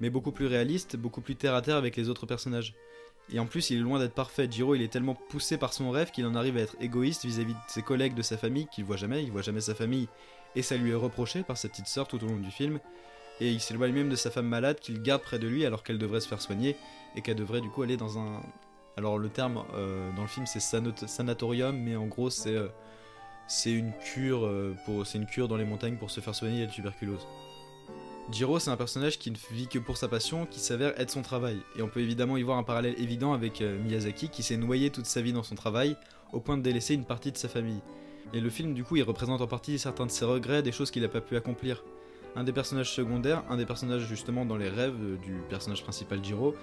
mais 0.01 0.11
beaucoup 0.11 0.31
plus 0.31 0.45
réaliste, 0.45 0.97
beaucoup 0.97 1.21
plus 1.21 1.35
terre 1.35 1.55
à 1.55 1.63
terre 1.63 1.77
avec 1.77 1.95
les 1.95 2.09
autres 2.09 2.27
personnages. 2.27 2.75
Et 3.33 3.39
en 3.39 3.45
plus 3.45 3.69
il 3.69 3.77
est 3.77 3.81
loin 3.81 3.99
d'être 3.99 4.13
parfait, 4.13 4.47
Jiro 4.49 4.75
il 4.75 4.81
est 4.81 4.91
tellement 4.91 5.15
poussé 5.15 5.57
par 5.57 5.73
son 5.73 5.89
rêve 5.89 6.11
qu'il 6.11 6.25
en 6.25 6.35
arrive 6.35 6.57
à 6.57 6.61
être 6.61 6.75
égoïste 6.81 7.25
vis-à-vis 7.25 7.53
de 7.53 7.59
ses 7.67 7.81
collègues, 7.81 8.13
de 8.13 8.21
sa 8.21 8.37
famille, 8.37 8.67
qu'il 8.67 8.83
voit 8.83 8.97
jamais, 8.97 9.23
il 9.23 9.31
voit 9.31 9.41
jamais 9.41 9.61
sa 9.61 9.73
famille, 9.73 10.07
et 10.55 10.61
ça 10.61 10.75
lui 10.75 10.91
est 10.91 10.95
reproché 10.95 11.43
par 11.43 11.57
sa 11.57 11.69
petite 11.69 11.87
sœur 11.87 12.07
tout 12.07 12.21
au 12.23 12.27
long 12.27 12.37
du 12.37 12.51
film, 12.51 12.79
et 13.39 13.49
il 13.49 13.61
s'éloigne 13.61 13.93
même 13.93 14.09
de 14.09 14.15
sa 14.15 14.31
femme 14.31 14.47
malade 14.47 14.79
qu'il 14.79 15.01
garde 15.01 15.21
près 15.21 15.39
de 15.39 15.47
lui 15.47 15.65
alors 15.65 15.83
qu'elle 15.83 15.97
devrait 15.97 16.19
se 16.19 16.27
faire 16.27 16.41
soigner, 16.41 16.75
et 17.15 17.21
qu'elle 17.21 17.37
devrait 17.37 17.61
du 17.61 17.69
coup 17.69 17.83
aller 17.83 17.97
dans 17.97 18.19
un... 18.19 18.41
Alors 18.97 19.17
le 19.17 19.29
terme 19.29 19.63
euh, 19.75 20.11
dans 20.15 20.23
le 20.23 20.27
film 20.27 20.45
c'est 20.45 20.59
sanatorium, 20.59 21.77
mais 21.77 21.95
en 21.95 22.07
gros 22.07 22.29
c'est... 22.29 22.55
Euh, 22.55 22.67
une 23.65 23.91
cure 23.99 24.45
euh, 24.45 24.75
une 25.13 25.25
cure 25.25 25.47
dans 25.47 25.57
les 25.57 25.65
montagnes 25.65 25.97
pour 25.97 26.09
se 26.09 26.21
faire 26.21 26.33
soigner 26.33 26.65
la 26.65 26.71
tuberculose. 26.71 27.27
Jiro, 28.29 28.59
c'est 28.59 28.69
un 28.69 28.77
personnage 28.77 29.19
qui 29.19 29.31
ne 29.31 29.37
vit 29.51 29.67
que 29.67 29.79
pour 29.79 29.97
sa 29.97 30.07
passion, 30.07 30.45
qui 30.45 30.59
s'avère 30.59 30.97
être 30.99 31.09
son 31.09 31.21
travail. 31.21 31.57
Et 31.77 31.81
on 31.81 31.87
peut 31.87 31.99
évidemment 31.99 32.37
y 32.37 32.43
voir 32.43 32.57
un 32.57 32.63
parallèle 32.63 32.95
évident 32.97 33.33
avec 33.33 33.61
euh, 33.61 33.81
Miyazaki, 33.81 34.29
qui 34.29 34.43
s'est 34.43 34.57
noyé 34.57 34.89
toute 34.89 35.05
sa 35.05 35.21
vie 35.21 35.33
dans 35.33 35.43
son 35.43 35.55
travail, 35.55 35.97
au 36.31 36.39
point 36.39 36.57
de 36.57 36.61
délaisser 36.61 36.93
une 36.93 37.03
partie 37.03 37.31
de 37.31 37.37
sa 37.37 37.49
famille. 37.49 37.81
Et 38.33 38.39
le 38.39 38.49
film, 38.49 38.73
du 38.73 38.83
coup, 38.83 38.95
il 38.95 39.03
représente 39.03 39.41
en 39.41 39.47
partie 39.47 39.77
certains 39.79 40.05
de 40.05 40.11
ses 40.11 40.23
regrets, 40.23 40.63
des 40.63 40.71
choses 40.71 40.91
qu'il 40.91 41.01
n'a 41.01 41.09
pas 41.09 41.19
pu 41.19 41.35
accomplir. 41.35 41.83
Un 42.35 42.45
des 42.45 42.53
personnages 42.53 42.91
secondaires, 42.93 43.43
un 43.49 43.57
des 43.57 43.65
personnages 43.65 44.07
justement 44.07 44.45
dans 44.45 44.55
les 44.55 44.69
rêves 44.69 44.95
euh, 45.01 45.17
du 45.17 45.41
personnage 45.49 45.83
principal 45.83 46.23
Jiro, 46.23 46.55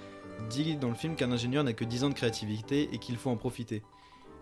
dit 0.49 0.77
dans 0.77 0.89
le 0.89 0.95
film 0.95 1.17
qu'un 1.17 1.33
ingénieur 1.33 1.65
n'a 1.65 1.75
que 1.75 1.85
10 1.85 2.05
ans 2.05 2.09
de 2.09 2.15
créativité 2.15 2.89
et 2.93 2.99
qu'il 2.99 3.17
faut 3.17 3.31
en 3.31 3.37
profiter. 3.37 3.83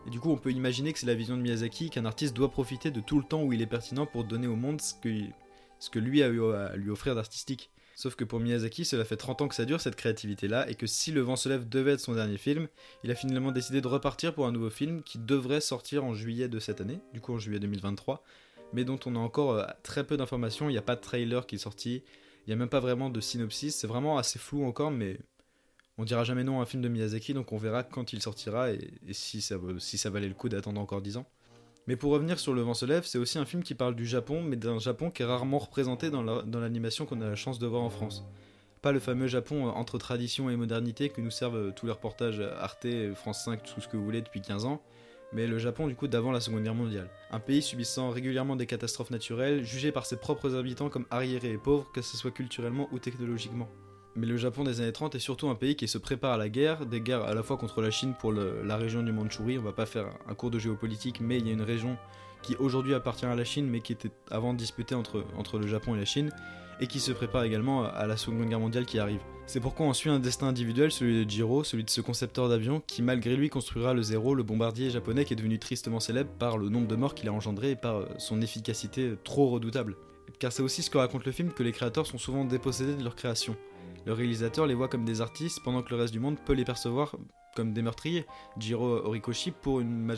Et 0.07 0.11
du 0.11 0.21
coup, 0.21 0.31
on 0.31 0.37
peut 0.37 0.53
imaginer 0.53 0.93
que 0.93 1.01
c'est 1.01 1.07
la 1.07 1.15
vision 1.15 1.37
de 1.37 1.43
Miyazaki, 1.43 1.91
qu'un 1.91 2.05
artiste 2.05 2.37
doit 2.37 2.51
profiter 2.51 2.93
de 2.93 3.01
tout 3.01 3.19
le 3.19 3.25
temps 3.25 3.43
où 3.43 3.53
il 3.53 3.61
est 3.61 3.67
pertinent 3.67 4.07
pour 4.07 4.23
donner 4.23 4.47
au 4.47 4.55
monde 4.55 4.81
ce 4.81 4.95
que, 4.95 5.09
ce 5.79 5.91
que 5.91 5.99
lui 5.99 6.23
a 6.23 6.29
eu 6.29 6.43
à 6.53 6.77
lui 6.77 6.91
offrir 6.91 7.15
d'artistique. 7.15 7.71
Sauf 7.97 8.15
que 8.15 8.25
pour 8.25 8.41
Miyazaki, 8.41 8.85
cela 8.85 9.07
fait 9.07 9.17
30 9.17 9.41
ans 9.41 9.49
que 9.49 9.55
ça 9.55 9.65
dure 9.65 9.81
cette 9.81 9.97
créativité-là, 9.97 10.69
et 10.69 10.75
que 10.75 10.87
si 10.87 11.13
Le 11.13 11.23
vent 11.23 11.35
se 11.35 11.49
lève 11.49 11.67
devait 11.67 11.93
être 11.93 12.01
son 12.01 12.15
dernier 12.15 12.37
film, 12.37 12.69
il 13.03 13.11
a 13.11 13.15
finalement 13.15 13.53
décidé 13.53 13.81
de 13.81 13.89
repartir 13.89 14.35
pour 14.35 14.47
un 14.47 14.53
nouveau 14.53 14.69
film 14.69 15.03
qui 15.03 15.19
devrait 15.19 15.63
sortir 15.63 16.05
en 16.05 16.13
juillet 16.13 16.49
de 16.49 16.59
cette 16.59 16.83
année, 16.83 17.01
du 17.15 17.23
coup 17.23 17.33
en 17.33 17.39
juillet 17.39 17.59
2023, 17.59 18.23
mais 18.75 18.85
dont 18.85 19.01
on 19.07 19.17
a 19.17 19.19
encore 19.19 19.53
euh, 19.53 19.65
très 19.83 20.05
peu 20.05 20.19
d'informations, 20.19 20.69
il 20.69 20.73
n'y 20.73 20.79
a 20.79 20.83
pas 20.83 20.95
de 20.95 21.01
trailer 21.01 21.47
qui 21.47 21.55
est 21.55 21.59
sorti, 21.59 22.03
il 22.47 22.51
n'y 22.51 22.53
a 22.53 22.57
même 22.57 22.69
pas 22.69 22.81
vraiment 22.81 23.09
de 23.09 23.21
synopsis, 23.21 23.75
c'est 23.75 23.87
vraiment 23.87 24.19
assez 24.19 24.39
flou 24.39 24.67
encore, 24.67 24.91
mais 24.91 25.19
on 25.97 26.05
dira 26.05 26.23
jamais 26.23 26.45
non 26.45 26.61
à 26.61 26.65
un 26.65 26.67
film 26.67 26.83
de 26.83 26.89
Miyazaki, 26.89 27.33
donc 27.33 27.53
on 27.53 27.57
verra 27.57 27.83
quand 27.83 28.13
il 28.13 28.21
sortira 28.21 28.73
et, 28.73 28.91
si, 29.13 29.41
ça, 29.41 29.57
si 29.79 29.97
ça 29.97 30.11
valait 30.11 30.29
le 30.29 30.35
coup 30.35 30.51
d'attendre 30.51 30.83
encore 30.83 31.01
10 31.01 31.17
ans. 31.17 31.27
Mais 31.87 31.97
pour 31.97 32.13
revenir 32.13 32.39
sur 32.39 32.53
Le 32.53 32.63
vent 32.63 32.75
se 32.75 32.85
lève, 32.85 33.05
c'est 33.05 33.19
aussi 33.19 33.39
un 33.39 33.45
film 33.45 33.63
qui 33.63 33.75
parle 33.75 33.95
du 33.95 34.07
Japon, 34.07 34.43
mais 34.43 34.57
d'un 34.57 34.79
Japon 34.79 35.11
qui 35.11 35.23
est 35.23 35.27
rarement 35.27 35.59
représenté 35.59 36.11
dans 36.11 36.23
l'animation 36.23 37.07
qu'on 37.07 37.21
a 37.21 37.29
la 37.29 37.37
chance 37.37 37.59
de 37.59 37.67
voir 37.67 37.83
en 37.83 37.91
France. 37.91 38.25
Pas 38.83 38.93
le 38.93 39.01
fameux 39.01 39.27
Japon 39.27 39.67
euh, 39.67 39.71
entre 39.71 39.99
tradition 39.99 40.51
et 40.51 40.57
modernité 40.57 41.09
que 41.09 41.21
nous 41.21 41.31
servent 41.31 41.57
euh, 41.57 41.73
tous 41.75 41.87
les 41.87 41.93
reportages 41.93 42.41
Arte, 42.61 42.87
France 43.15 43.45
5, 43.45 43.63
tout 43.63 43.81
ce 43.81 43.89
que 43.89 43.97
vous 43.97 44.05
voulez 44.05 44.21
depuis 44.21 44.41
15 44.41 44.65
ans, 44.65 44.83
mais 45.33 45.47
le 45.47 45.59
Japon 45.59 45.89
du 45.89 45.97
coup 45.97 46.07
d'avant 46.07 46.31
la 46.31 46.41
Seconde 46.41 46.63
Guerre 46.63 46.75
mondiale. 46.75 47.09
Un 47.31 47.41
pays 47.41 47.63
subissant 47.63 48.11
régulièrement 48.11 48.55
des 48.55 48.67
catastrophes 48.67 49.11
naturelles, 49.11 49.65
jugé 49.65 49.93
par 49.93 50.07
ses 50.07 50.17
propres 50.17 50.55
habitants 50.55 50.89
comme 50.89 51.07
arriérés 51.11 51.53
et 51.53 51.59
pauvres, 51.59 51.91
que 51.93 52.03
ce 52.03 52.17
soit 52.17 52.31
culturellement 52.31 52.89
ou 52.93 52.99
technologiquement. 52.99 53.69
Mais 54.17 54.27
le 54.27 54.39
Japon 54.39 54.65
des 54.65 54.81
années 54.81 54.93
30 54.93 55.15
est 55.15 55.19
surtout 55.19 55.49
un 55.51 55.55
pays 55.55 55.77
qui 55.77 55.87
se 55.87 55.99
prépare 55.99 56.33
à 56.33 56.37
la 56.39 56.49
guerre, 56.49 56.87
des 56.87 57.03
guerres 57.03 57.25
à 57.25 57.35
la 57.35 57.43
fois 57.43 57.59
contre 57.59 57.83
la 57.83 57.91
Chine 57.91 58.15
pour 58.19 58.33
la 58.33 58.77
région 58.79 59.03
du 59.03 59.13
Mandchourie, 59.13 59.59
on 59.59 59.63
va 59.63 59.73
pas 59.73 59.85
faire 59.85 60.07
un 60.27 60.35
cours 60.35 60.51
de 60.51 60.59
géopolitique, 60.59 61.21
mais 61.21 61.37
il 61.37 61.47
y 61.47 61.51
a 61.51 61.53
une 61.53 61.61
région 61.61 61.99
qui 62.41 62.57
aujourd'hui 62.57 62.95
appartient 62.95 63.27
à 63.27 63.35
la 63.35 63.45
Chine, 63.45 63.67
mais 63.67 63.81
qui 63.81 63.93
était 63.93 64.11
avant 64.31 64.55
disputée 64.55 64.95
entre, 64.95 65.23
entre 65.37 65.59
le 65.59 65.67
Japon 65.67 65.95
et 65.95 65.99
la 65.99 66.07
Chine, 66.07 66.31
et 66.81 66.87
qui 66.87 66.99
se 66.99 67.13
prépare 67.13 67.45
également 67.45 67.85
à 67.85 68.07
la 68.07 68.17
Seconde 68.17 68.49
Guerre 68.49 68.61
mondiale 68.61 68.87
qui 68.87 68.99
arrive. 68.99 69.21
C'est 69.47 69.61
pourquoi 69.61 69.85
on 69.85 69.93
suit 69.93 70.09
un 70.09 70.19
destin 70.19 70.49
individuel, 70.49 70.91
celui 70.91 71.25
de 71.25 71.31
Jiro, 71.31 71.63
celui 71.63 71.85
de 71.85 71.91
ce 71.91 72.01
concepteur 72.01 72.49
d'avion, 72.49 72.83
qui 72.87 73.03
malgré 73.03 73.37
lui 73.37 73.51
construira 73.51 73.93
le 73.93 74.03
Zéro, 74.03 74.35
le 74.35 74.43
bombardier 74.43 74.89
japonais 74.89 75.27
qui 75.27 75.35
est 75.35 75.37
devenu 75.37 75.59
tristement 75.59 76.01
célèbre 76.01 76.31
par 76.39 76.57
le 76.57 76.71
nombre 76.71 76.89
de 76.89 76.97
morts 76.97 77.15
qu'il 77.15 77.29
a 77.29 77.33
engendré 77.33 77.73
et 77.73 77.77
par 77.77 78.05
son 78.19 78.41
efficacité 78.41 79.13
trop 79.25 79.51
redoutable. 79.51 79.97
Car 80.39 80.53
c'est 80.53 80.63
aussi 80.63 80.83
ce 80.83 80.91
que 80.91 80.99
raconte 80.99 81.27
le 81.27 81.33
film 81.33 81.53
que 81.53 81.63
les 81.63 81.73
créateurs 81.73 82.07
sont 82.07 82.19
souvent 82.19 82.45
dépossédés 82.45 82.95
de 82.95 83.05
leur 83.05 83.15
création. 83.15 83.57
Le 84.07 84.13
réalisateur 84.13 84.67
les 84.67 84.75
voit 84.75 84.89
comme 84.89 85.05
des 85.05 85.21
artistes 85.21 85.61
pendant 85.65 85.83
que 85.83 85.91
le 85.91 86.01
reste 86.01 86.13
du 86.13 86.21
monde 86.21 86.39
peut 86.39 86.53
les 86.53 86.65
percevoir 86.65 87.17
comme 87.57 87.73
des 87.73 87.83
meurtriers. 87.83 88.25
Jiro 88.57 89.05
Horikoshi, 89.05 89.51
pour 89.51 89.81
une, 89.81 90.09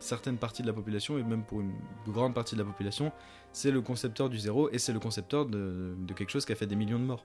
certaine 0.00 0.36
partie 0.36 0.62
de 0.62 0.66
la 0.66 0.72
population, 0.72 1.16
et 1.16 1.22
même 1.22 1.44
pour 1.44 1.60
une 1.60 1.74
grande 2.08 2.34
partie 2.34 2.56
de 2.56 2.60
la 2.60 2.66
population, 2.66 3.12
c'est 3.52 3.70
le 3.70 3.82
concepteur 3.82 4.28
du 4.28 4.38
zéro 4.38 4.68
et 4.70 4.78
c'est 4.78 4.92
le 4.92 4.98
concepteur 4.98 5.46
de, 5.46 5.94
quelque 6.16 6.30
chose 6.30 6.44
qui 6.44 6.50
a 6.50 6.56
fait 6.56 6.66
des 6.66 6.74
millions 6.74 6.98
de 6.98 7.04
morts. 7.04 7.24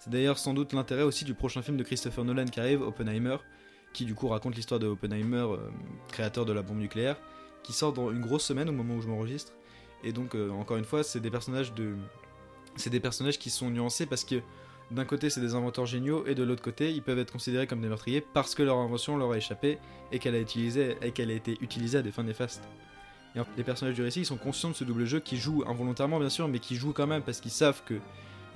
C'est 0.00 0.10
d'ailleurs 0.10 0.38
sans 0.38 0.52
doute 0.52 0.72
l'intérêt 0.72 1.02
aussi 1.02 1.24
du 1.24 1.34
prochain 1.34 1.62
film 1.62 1.76
de 1.76 1.84
Christopher 1.84 2.24
Nolan 2.24 2.46
qui 2.46 2.58
arrive, 2.58 2.82
Oppenheimer, 2.82 3.36
qui 3.92 4.06
du 4.06 4.16
coup 4.16 4.26
raconte 4.26 4.56
l'histoire 4.56 4.80
de 4.80 4.88
Oppenheimer, 4.88 5.36
euh, 5.36 5.58
créateur 6.08 6.44
de 6.44 6.52
la 6.52 6.62
bombe 6.62 6.78
nucléaire, 6.78 7.16
qui 7.62 7.72
sort 7.72 7.92
dans 7.92 8.10
une 8.10 8.20
grosse 8.20 8.44
semaine 8.44 8.68
au 8.68 8.72
moment 8.72 8.96
où 8.96 9.02
je 9.02 9.08
m'enregistre. 9.08 9.52
Et 10.02 10.12
donc, 10.12 10.34
euh, 10.34 10.50
encore 10.50 10.78
une 10.78 10.84
fois, 10.84 11.04
c'est 11.04 11.20
des 11.20 11.30
personnages 11.30 11.74
de. 11.74 11.94
C'est 12.76 12.88
des 12.88 13.00
personnages 13.00 13.38
qui 13.38 13.50
sont 13.50 13.68
nuancés 13.68 14.06
parce 14.06 14.24
que 14.24 14.40
d'un 14.90 15.04
côté, 15.04 15.30
c'est 15.30 15.40
des 15.40 15.54
inventeurs 15.54 15.86
géniaux 15.86 16.24
et 16.26 16.34
de 16.34 16.42
l'autre 16.42 16.62
côté, 16.62 16.90
ils 16.90 17.02
peuvent 17.02 17.18
être 17.18 17.32
considérés 17.32 17.66
comme 17.66 17.80
des 17.80 17.88
meurtriers 17.88 18.20
parce 18.20 18.54
que 18.54 18.62
leur 18.62 18.78
invention 18.78 19.16
leur 19.16 19.30
a 19.32 19.36
échappé 19.36 19.78
et 20.10 20.18
qu'elle 20.18 20.34
a, 20.34 20.38
été 20.38 21.58
utilisée 21.60 21.98
à 21.98 22.02
des 22.02 22.10
fins 22.10 22.24
néfastes. 22.24 22.62
Les 23.56 23.62
personnages 23.62 23.94
du 23.94 24.02
récit, 24.02 24.24
sont 24.24 24.36
conscients 24.36 24.70
de 24.70 24.74
ce 24.74 24.82
double 24.82 25.04
jeu 25.04 25.20
qui 25.20 25.36
jouent 25.36 25.62
involontairement, 25.68 26.18
bien 26.18 26.28
sûr, 26.28 26.48
mais 26.48 26.58
qui 26.58 26.74
jouent 26.74 26.92
quand 26.92 27.06
même 27.06 27.22
parce 27.22 27.40
qu'ils 27.40 27.52
savent 27.52 27.82
que 27.84 27.94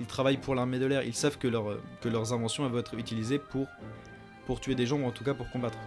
ils 0.01 0.07
travaillent 0.07 0.35
pour 0.35 0.55
l'armée 0.55 0.77
de 0.77 0.85
l'air, 0.85 1.03
ils 1.03 1.15
savent 1.15 1.37
que 1.37 1.47
leurs 1.47 2.33
inventions 2.33 2.67
vont 2.67 2.79
être 2.79 2.95
utilisées 2.95 3.39
pour, 3.39 3.67
pour 4.45 4.59
tuer 4.59 4.75
des 4.75 4.85
gens 4.85 4.99
ou 4.99 5.05
en 5.05 5.11
tout 5.11 5.23
cas 5.23 5.33
pour 5.33 5.49
combattre. 5.51 5.77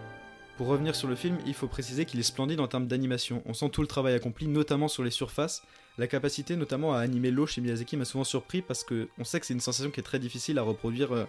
Pour 0.57 0.67
revenir 0.67 0.95
sur 0.95 1.07
le 1.07 1.15
film, 1.15 1.37
il 1.45 1.53
faut 1.53 1.67
préciser 1.67 2.03
qu'il 2.05 2.19
est 2.19 2.23
splendide 2.23 2.59
en 2.59 2.67
termes 2.67 2.87
d'animation. 2.87 3.41
On 3.45 3.53
sent 3.53 3.69
tout 3.69 3.81
le 3.81 3.87
travail 3.87 4.15
accompli, 4.15 4.47
notamment 4.47 4.87
sur 4.87 5.03
les 5.03 5.11
surfaces. 5.11 5.61
La 5.99 6.07
capacité 6.07 6.55
notamment 6.55 6.93
à 6.93 6.99
animer 6.99 7.29
l'eau 7.29 7.45
chez 7.45 7.59
Miyazaki 7.59 7.97
m'a 7.97 8.05
souvent 8.05 8.23
surpris 8.23 8.61
parce 8.61 8.85
que 8.85 9.09
on 9.17 9.25
sait 9.25 9.37
que 9.37 9.45
c'est 9.45 9.53
une 9.53 9.59
sensation 9.59 9.91
qui 9.91 9.99
est 9.99 10.03
très 10.03 10.17
difficile 10.17 10.57
à 10.57 10.61
reproduire 10.61 11.11
euh, 11.11 11.25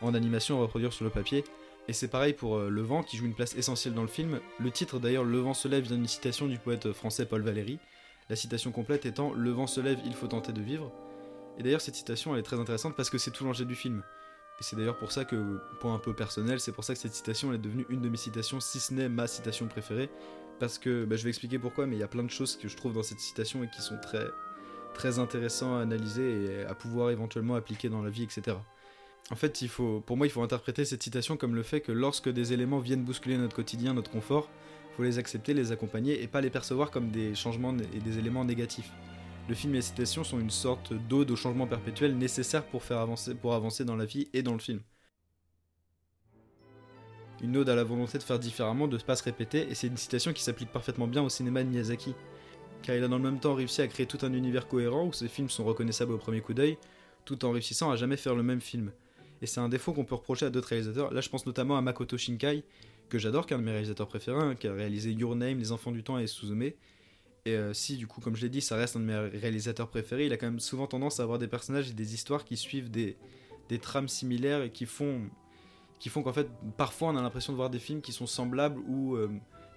en 0.00 0.14
animation, 0.14 0.58
à 0.58 0.62
reproduire 0.62 0.94
sur 0.94 1.04
le 1.04 1.10
papier. 1.10 1.44
Et 1.88 1.92
c'est 1.92 2.08
pareil 2.08 2.32
pour 2.32 2.56
euh, 2.56 2.70
Le 2.70 2.80
Vent 2.80 3.02
qui 3.02 3.18
joue 3.18 3.26
une 3.26 3.34
place 3.34 3.54
essentielle 3.54 3.92
dans 3.92 4.00
le 4.00 4.08
film. 4.08 4.40
Le 4.58 4.70
titre 4.70 4.98
d'ailleurs 4.98 5.24
Le 5.24 5.38
Vent 5.40 5.52
se 5.52 5.68
lève 5.68 5.84
vient 5.84 5.96
d'une 5.96 6.08
citation 6.08 6.46
du 6.46 6.58
poète 6.58 6.90
français 6.92 7.26
Paul 7.26 7.42
Valéry. 7.42 7.78
La 8.30 8.36
citation 8.36 8.72
complète 8.72 9.04
étant 9.04 9.34
Le 9.34 9.50
vent 9.50 9.66
se 9.66 9.82
lève, 9.82 9.98
il 10.06 10.14
faut 10.14 10.26
tenter 10.26 10.54
de 10.54 10.62
vivre. 10.62 10.90
Et 11.58 11.62
d'ailleurs 11.62 11.82
cette 11.82 11.94
citation 11.94 12.32
elle 12.32 12.40
est 12.40 12.44
très 12.44 12.58
intéressante 12.58 12.96
parce 12.96 13.10
que 13.10 13.18
c'est 13.18 13.30
tout 13.30 13.44
l'enjeu 13.44 13.66
du 13.66 13.74
film. 13.74 14.02
Et 14.58 14.62
c'est 14.62 14.74
d'ailleurs 14.74 14.96
pour 14.96 15.12
ça 15.12 15.26
que, 15.26 15.60
point 15.80 15.94
un 15.94 15.98
peu 15.98 16.14
personnel, 16.14 16.60
c'est 16.60 16.72
pour 16.72 16.84
ça 16.84 16.94
que 16.94 17.00
cette 17.00 17.14
citation 17.14 17.50
elle 17.50 17.56
est 17.56 17.62
devenue 17.62 17.84
une 17.90 18.00
de 18.00 18.08
mes 18.08 18.16
citations, 18.16 18.58
si 18.60 18.80
ce 18.80 18.94
n'est 18.94 19.10
ma 19.10 19.26
citation 19.26 19.66
préférée. 19.66 20.08
Parce 20.60 20.78
que, 20.78 21.04
bah, 21.04 21.16
je 21.16 21.24
vais 21.24 21.30
expliquer 21.30 21.58
pourquoi, 21.58 21.86
mais 21.86 21.96
il 21.96 22.00
y 22.00 22.04
a 22.04 22.08
plein 22.08 22.22
de 22.22 22.30
choses 22.30 22.56
que 22.56 22.68
je 22.68 22.76
trouve 22.76 22.92
dans 22.92 23.02
cette 23.02 23.20
citation 23.20 23.64
et 23.64 23.68
qui 23.68 23.82
sont 23.82 23.98
très, 24.00 24.26
très 24.94 25.18
intéressantes 25.18 25.78
à 25.78 25.82
analyser 25.82 26.44
et 26.44 26.64
à 26.64 26.74
pouvoir 26.74 27.10
éventuellement 27.10 27.54
appliquer 27.54 27.88
dans 27.88 28.02
la 28.02 28.10
vie, 28.10 28.22
etc. 28.22 28.56
En 29.30 29.36
fait, 29.36 29.62
il 29.62 29.68
faut, 29.68 30.00
pour 30.00 30.16
moi, 30.16 30.26
il 30.26 30.30
faut 30.30 30.42
interpréter 30.42 30.84
cette 30.84 31.02
citation 31.02 31.36
comme 31.36 31.54
le 31.54 31.62
fait 31.62 31.80
que 31.80 31.92
lorsque 31.92 32.28
des 32.28 32.52
éléments 32.52 32.78
viennent 32.78 33.04
bousculer 33.04 33.38
notre 33.38 33.56
quotidien, 33.56 33.94
notre 33.94 34.10
confort, 34.10 34.50
faut 34.96 35.02
les 35.02 35.18
accepter, 35.18 35.54
les 35.54 35.72
accompagner 35.72 36.22
et 36.22 36.28
pas 36.28 36.40
les 36.40 36.50
percevoir 36.50 36.90
comme 36.90 37.10
des 37.10 37.34
changements 37.34 37.74
et 37.94 37.98
des 37.98 38.18
éléments 38.18 38.44
négatifs. 38.44 38.90
Le 39.48 39.54
film 39.54 39.74
et 39.74 39.78
les 39.78 39.82
citations 39.82 40.24
sont 40.24 40.38
une 40.38 40.50
sorte 40.50 40.92
d'ode 40.92 41.30
au 41.30 41.36
changement 41.36 41.66
perpétuel 41.66 42.16
nécessaire 42.16 42.64
pour, 42.64 42.82
faire 42.82 42.98
avancer, 42.98 43.34
pour 43.34 43.54
avancer 43.54 43.84
dans 43.84 43.96
la 43.96 44.04
vie 44.04 44.28
et 44.32 44.42
dans 44.42 44.52
le 44.52 44.58
film. 44.58 44.80
Une 47.44 47.58
ode 47.58 47.68
à 47.68 47.74
la 47.74 47.84
volonté 47.84 48.16
de 48.16 48.22
faire 48.22 48.38
différemment, 48.38 48.88
de 48.88 48.96
ne 48.96 49.02
pas 49.02 49.16
se 49.16 49.22
répéter, 49.22 49.70
et 49.70 49.74
c'est 49.74 49.88
une 49.88 49.98
citation 49.98 50.32
qui 50.32 50.42
s'applique 50.42 50.72
parfaitement 50.72 51.06
bien 51.06 51.22
au 51.22 51.28
cinéma 51.28 51.62
de 51.62 51.68
Miyazaki, 51.68 52.14
car 52.80 52.96
il 52.96 53.04
a 53.04 53.08
dans 53.08 53.18
le 53.18 53.22
même 53.22 53.38
temps 53.38 53.52
réussi 53.52 53.82
à 53.82 53.86
créer 53.86 54.06
tout 54.06 54.16
un 54.22 54.32
univers 54.32 54.66
cohérent 54.66 55.04
où 55.04 55.12
ses 55.12 55.28
films 55.28 55.50
sont 55.50 55.62
reconnaissables 55.62 56.12
au 56.12 56.16
premier 56.16 56.40
coup 56.40 56.54
d'œil, 56.54 56.78
tout 57.26 57.44
en 57.44 57.50
réussissant 57.50 57.90
à 57.90 57.96
jamais 57.96 58.16
faire 58.16 58.34
le 58.34 58.42
même 58.42 58.62
film. 58.62 58.92
Et 59.42 59.46
c'est 59.46 59.60
un 59.60 59.68
défaut 59.68 59.92
qu'on 59.92 60.06
peut 60.06 60.14
reprocher 60.14 60.46
à 60.46 60.50
d'autres 60.50 60.68
réalisateurs, 60.68 61.12
là 61.12 61.20
je 61.20 61.28
pense 61.28 61.44
notamment 61.44 61.76
à 61.76 61.82
Makoto 61.82 62.16
Shinkai, 62.16 62.64
que 63.10 63.18
j'adore, 63.18 63.44
qui 63.44 63.52
est 63.52 63.56
un 63.56 63.60
de 63.60 63.64
mes 63.64 63.72
réalisateurs 63.72 64.08
préférés, 64.08 64.40
hein, 64.40 64.54
qui 64.54 64.66
a 64.66 64.72
réalisé 64.72 65.12
Your 65.12 65.36
Name, 65.36 65.58
Les 65.58 65.70
Enfants 65.70 65.92
du 65.92 66.02
Temps 66.02 66.18
et 66.18 66.26
Suzume, 66.26 66.62
et 66.62 66.76
euh, 67.56 67.74
si, 67.74 67.98
du 67.98 68.06
coup, 68.06 68.22
comme 68.22 68.36
je 68.36 68.40
l'ai 68.40 68.48
dit, 68.48 68.62
ça 68.62 68.76
reste 68.76 68.96
un 68.96 69.00
de 69.00 69.04
mes 69.04 69.18
réalisateurs 69.18 69.88
préférés, 69.88 70.24
il 70.24 70.32
a 70.32 70.38
quand 70.38 70.46
même 70.46 70.60
souvent 70.60 70.86
tendance 70.86 71.20
à 71.20 71.24
avoir 71.24 71.38
des 71.38 71.46
personnages 71.46 71.90
et 71.90 71.92
des 71.92 72.14
histoires 72.14 72.42
qui 72.42 72.56
suivent 72.56 72.90
des, 72.90 73.18
des 73.68 73.78
trames 73.78 74.08
similaires 74.08 74.62
et 74.62 74.70
qui 74.70 74.86
font, 74.86 75.28
qui 76.04 76.10
font 76.10 76.22
qu'en 76.22 76.34
fait, 76.34 76.50
parfois, 76.76 77.08
on 77.08 77.16
a 77.16 77.22
l'impression 77.22 77.54
de 77.54 77.56
voir 77.56 77.70
des 77.70 77.78
films 77.78 78.02
qui 78.02 78.12
sont 78.12 78.26
semblables 78.26 78.78
ou 78.86 79.14
euh, 79.14 79.30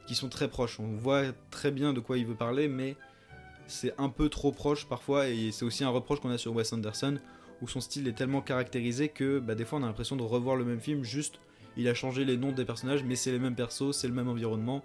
qui 0.07 0.13
sont 0.13 0.27
très 0.27 0.49
proches. 0.49 0.77
On 0.77 0.87
voit 0.87 1.23
très 1.51 1.71
bien 1.71 1.93
de 1.93 2.01
quoi 2.01 2.17
il 2.17 2.25
veut 2.25 2.35
parler, 2.35 2.67
mais 2.67 2.97
c'est 3.65 3.93
un 3.97 4.09
peu 4.09 4.27
trop 4.27 4.51
proche 4.51 4.89
parfois, 4.89 5.29
et 5.29 5.53
c'est 5.53 5.63
aussi 5.63 5.85
un 5.85 5.89
reproche 5.89 6.19
qu'on 6.19 6.29
a 6.29 6.37
sur 6.37 6.53
Wes 6.53 6.73
Anderson, 6.73 7.17
où 7.61 7.67
son 7.69 7.79
style 7.79 8.09
est 8.09 8.11
tellement 8.11 8.41
caractérisé 8.41 9.07
que 9.07 9.39
bah, 9.39 9.55
des 9.55 9.63
fois, 9.63 9.79
on 9.79 9.83
a 9.83 9.85
l'impression 9.85 10.17
de 10.17 10.21
revoir 10.21 10.57
le 10.57 10.65
même 10.65 10.81
film, 10.81 11.01
juste 11.01 11.39
il 11.77 11.87
a 11.87 11.93
changé 11.93 12.25
les 12.25 12.35
noms 12.35 12.51
des 12.51 12.65
personnages, 12.65 13.05
mais 13.05 13.15
c'est 13.15 13.31
les 13.31 13.39
mêmes 13.39 13.55
persos, 13.55 13.93
c'est 13.93 14.09
le 14.09 14.13
même 14.13 14.27
environnement 14.27 14.83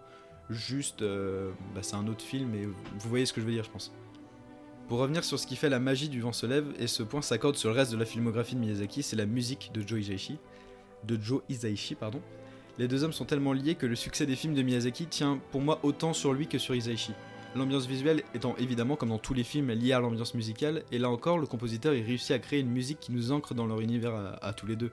juste, 0.48 1.02
euh, 1.02 1.50
bah, 1.74 1.80
c'est 1.82 1.96
un 1.96 2.06
autre 2.06 2.22
film, 2.22 2.54
et 2.54 2.66
vous 2.66 3.08
voyez 3.08 3.26
ce 3.26 3.32
que 3.32 3.40
je 3.40 3.46
veux 3.46 3.52
dire, 3.52 3.64
je 3.64 3.70
pense. 3.70 3.92
Pour 4.86 5.00
revenir 5.00 5.24
sur 5.24 5.40
ce 5.40 5.48
qui 5.48 5.56
fait 5.56 5.70
la 5.70 5.80
magie 5.80 6.08
du 6.08 6.20
vent 6.20 6.32
se 6.32 6.46
lève, 6.46 6.72
et 6.78 6.86
ce 6.86 7.02
point 7.02 7.20
s'accorde 7.20 7.56
sur 7.56 7.70
le 7.70 7.74
reste 7.74 7.90
de 7.90 7.96
la 7.96 8.04
filmographie 8.04 8.54
de 8.54 8.60
Miyazaki, 8.60 9.02
c'est 9.02 9.16
la 9.16 9.26
musique 9.26 9.72
de 9.74 9.84
Joe 9.84 10.02
Hisaishi. 10.02 10.38
De 11.04 11.18
Joe 11.20 11.42
Hisaishi, 11.48 11.94
pardon. 11.94 12.20
Les 12.78 12.88
deux 12.88 13.04
hommes 13.04 13.12
sont 13.12 13.24
tellement 13.24 13.52
liés 13.52 13.74
que 13.74 13.86
le 13.86 13.96
succès 13.96 14.26
des 14.26 14.36
films 14.36 14.54
de 14.54 14.62
Miyazaki 14.62 15.06
tient 15.06 15.40
pour 15.50 15.60
moi 15.60 15.80
autant 15.82 16.12
sur 16.12 16.32
lui 16.32 16.46
que 16.46 16.58
sur 16.58 16.74
Hisaishi. 16.74 17.12
L'ambiance 17.54 17.86
visuelle 17.86 18.22
étant 18.34 18.56
évidemment, 18.56 18.96
comme 18.96 19.10
dans 19.10 19.18
tous 19.18 19.34
les 19.34 19.44
films, 19.44 19.70
liée 19.72 19.92
à 19.92 20.00
l'ambiance 20.00 20.34
musicale, 20.34 20.84
et 20.90 20.98
là 20.98 21.10
encore, 21.10 21.38
le 21.38 21.46
compositeur 21.46 21.94
y 21.94 22.02
réussit 22.02 22.30
à 22.30 22.38
créer 22.38 22.60
une 22.60 22.70
musique 22.70 22.98
qui 22.98 23.12
nous 23.12 23.30
ancre 23.30 23.54
dans 23.54 23.66
leur 23.66 23.80
univers 23.80 24.38
à 24.40 24.52
tous 24.54 24.66
les 24.66 24.76
deux 24.76 24.90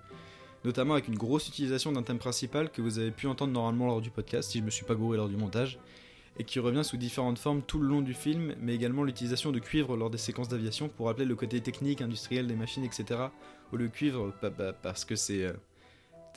notamment 0.66 0.94
avec 0.94 1.08
une 1.08 1.18
grosse 1.18 1.48
utilisation 1.48 1.92
d'un 1.92 2.04
thème 2.04 2.20
principal 2.20 2.70
que 2.70 2.82
vous 2.82 3.00
avez 3.00 3.12
pu 3.12 3.28
entendre 3.28 3.54
normalement 3.54 3.88
lors 3.88 4.02
du 4.02 4.10
podcast, 4.10 4.52
si 4.52 4.60
je 4.60 4.64
me 4.64 4.70
suis 4.70 4.86
pas 4.86 4.96
gouré 4.96 5.18
lors 5.18 5.30
du 5.30 5.38
montage, 5.38 5.80
et 6.38 6.44
qui 6.44 6.60
revient 6.60 6.84
sous 6.84 6.98
différentes 6.98 7.40
formes 7.40 7.62
tout 7.62 7.80
le 7.80 7.88
long 7.88 8.02
du 8.02 8.14
film, 8.14 8.56
mais 8.60 8.76
également 8.76 9.04
l'utilisation 9.04 9.52
de 9.52 9.60
cuivre 9.60 9.96
lors 9.98 10.10
des 10.10 10.18
séquences 10.18 10.48
d'aviation 10.48 10.90
pour 10.90 11.08
rappeler 11.08 11.26
le 11.26 11.36
côté 11.36 11.62
technique, 11.62 12.02
industriel 12.02 12.48
des 12.48 12.56
machines, 12.56 12.84
etc. 12.84 13.28
Ou 13.74 13.78
le 13.78 13.88
cuivre, 13.88 14.34
parce 14.82 15.06
que 15.06 15.16
c'est. 15.16 15.44
Euh, 15.44 15.54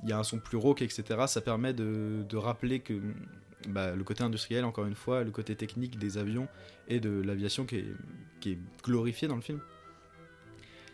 il 0.03 0.09
y 0.09 0.13
a 0.13 0.19
un 0.19 0.25
son 0.25 0.39
plus 0.39 0.57
rauque, 0.57 0.83
etc. 0.83 1.05
Ça 1.27 1.41
permet 1.41 1.73
de, 1.73 2.37
rappeler 2.37 2.81
que 2.81 2.95
bah, 3.69 3.95
le 3.95 4.05
côté 4.05 4.25
industriel, 4.25 4.65
encore 4.65 4.87
une 4.87 4.95
fois, 4.95 5.23
le 5.23 5.31
côté 5.31 5.55
technique 5.55 5.99
des 5.99 6.19
avions 6.19 6.49
et 6.89 7.01
de 7.01 7.23
l'aviation 7.23 7.65
qui 7.65 7.77
est 8.47 8.59
glorifié 8.83 9.29
dans 9.29 9.37
le 9.37 9.43
film. 9.43 9.61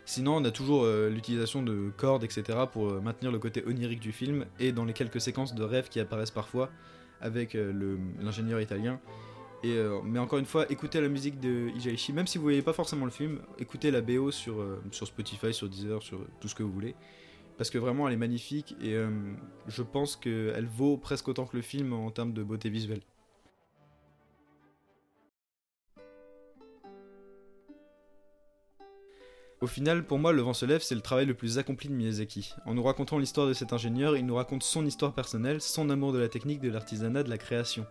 Sinon, 0.09 0.37
on 0.37 0.45
a 0.47 0.51
toujours 0.51 0.85
euh, 0.85 1.11
l'utilisation 1.11 1.63
de 1.63 1.93
cordes, 1.95 2.25
etc. 2.25 2.61
pour 2.73 2.89
euh, 2.89 2.99
maintenir 2.99 3.31
le 3.31 3.39
côté 3.39 3.63
onirique 3.67 4.01
du 4.01 4.11
film, 4.11 4.47
et 4.59 4.73
dans 4.73 4.87
les 4.87 4.95
quelques 4.95 5.21
séquences 5.21 5.55
de 5.55 5.63
rêves 5.63 5.91
qui 5.91 6.01
apparaissent 6.01 6.31
parfois 6.31 6.71
avec 7.21 7.55
euh, 7.55 7.99
l'ingénieur 8.19 8.59
italien. 8.59 9.01
Mais 9.63 10.19
encore 10.19 10.39
une 10.39 10.47
fois, 10.47 10.65
écoutez 10.73 11.03
la 11.03 11.09
musique 11.09 11.41
de 11.41 11.69
Ijaishi, 11.77 12.15
même 12.15 12.27
si 12.27 12.39
vous 12.39 12.45
voyez 12.45 12.63
pas 12.63 12.73
forcément 12.73 13.05
le 13.05 13.11
film, 13.11 13.41
écoutez 13.59 13.91
la 13.91 14.01
BO 14.01 14.31
sur 14.31 14.57
Spotify, 14.93 15.53
sur 15.53 15.69
Deezer, 15.69 16.03
sur 16.03 16.21
tout 16.41 16.49
ce 16.49 16.55
que 16.55 16.63
vous 16.63 16.73
voulez. 16.73 16.95
Parce 17.59 17.71
que 17.71 17.79
vraiment, 17.79 18.07
elle 18.07 18.15
est 18.15 18.19
magnifique, 18.19 18.77
et 18.81 18.97
je 19.67 19.83
pense 19.83 20.15
qu'elle 20.17 20.67
vaut 20.67 20.97
presque 20.97 21.29
autant 21.29 21.45
que 21.45 21.57
le 21.57 21.63
film 21.63 21.93
en 21.93 22.11
termes 22.11 22.33
de 22.33 22.43
beauté 22.43 22.71
visuelle. 22.71 23.03
Au 29.61 29.67
final, 29.67 30.05
pour 30.05 30.21
moi, 30.21 30.33
Le 30.33 30.41
vent 30.41 30.55
se 30.55 30.65
lève, 30.65 30.83
c'est 30.83 30.95
le 30.95 31.01
travail 31.01 31.27
le 31.27 31.35
plus 31.35 31.59
accompli 31.59 31.89
de 31.89 31.95
Miyazaki. 31.95 32.55
En 32.65 32.75
nous 32.75 32.83
racontant 32.85 33.19
l'histoire 33.19 33.49
de 33.49 33.53
cet 33.53 33.73
ingénieur, 33.73 34.17
il 34.17 34.25
nous 34.25 34.37
raconte 34.37 34.63
son 34.63 34.87
histoire 34.87 35.13
personnelle, 35.13 35.61
son 35.61 35.91
amour 35.91 36.13
de 36.13 36.19
la 36.19 36.29
technique, 36.29 36.61
de 36.61 36.71
l'artisanat, 36.71 37.25
de 37.25 37.29
la 37.29 37.39
création. 37.39 37.85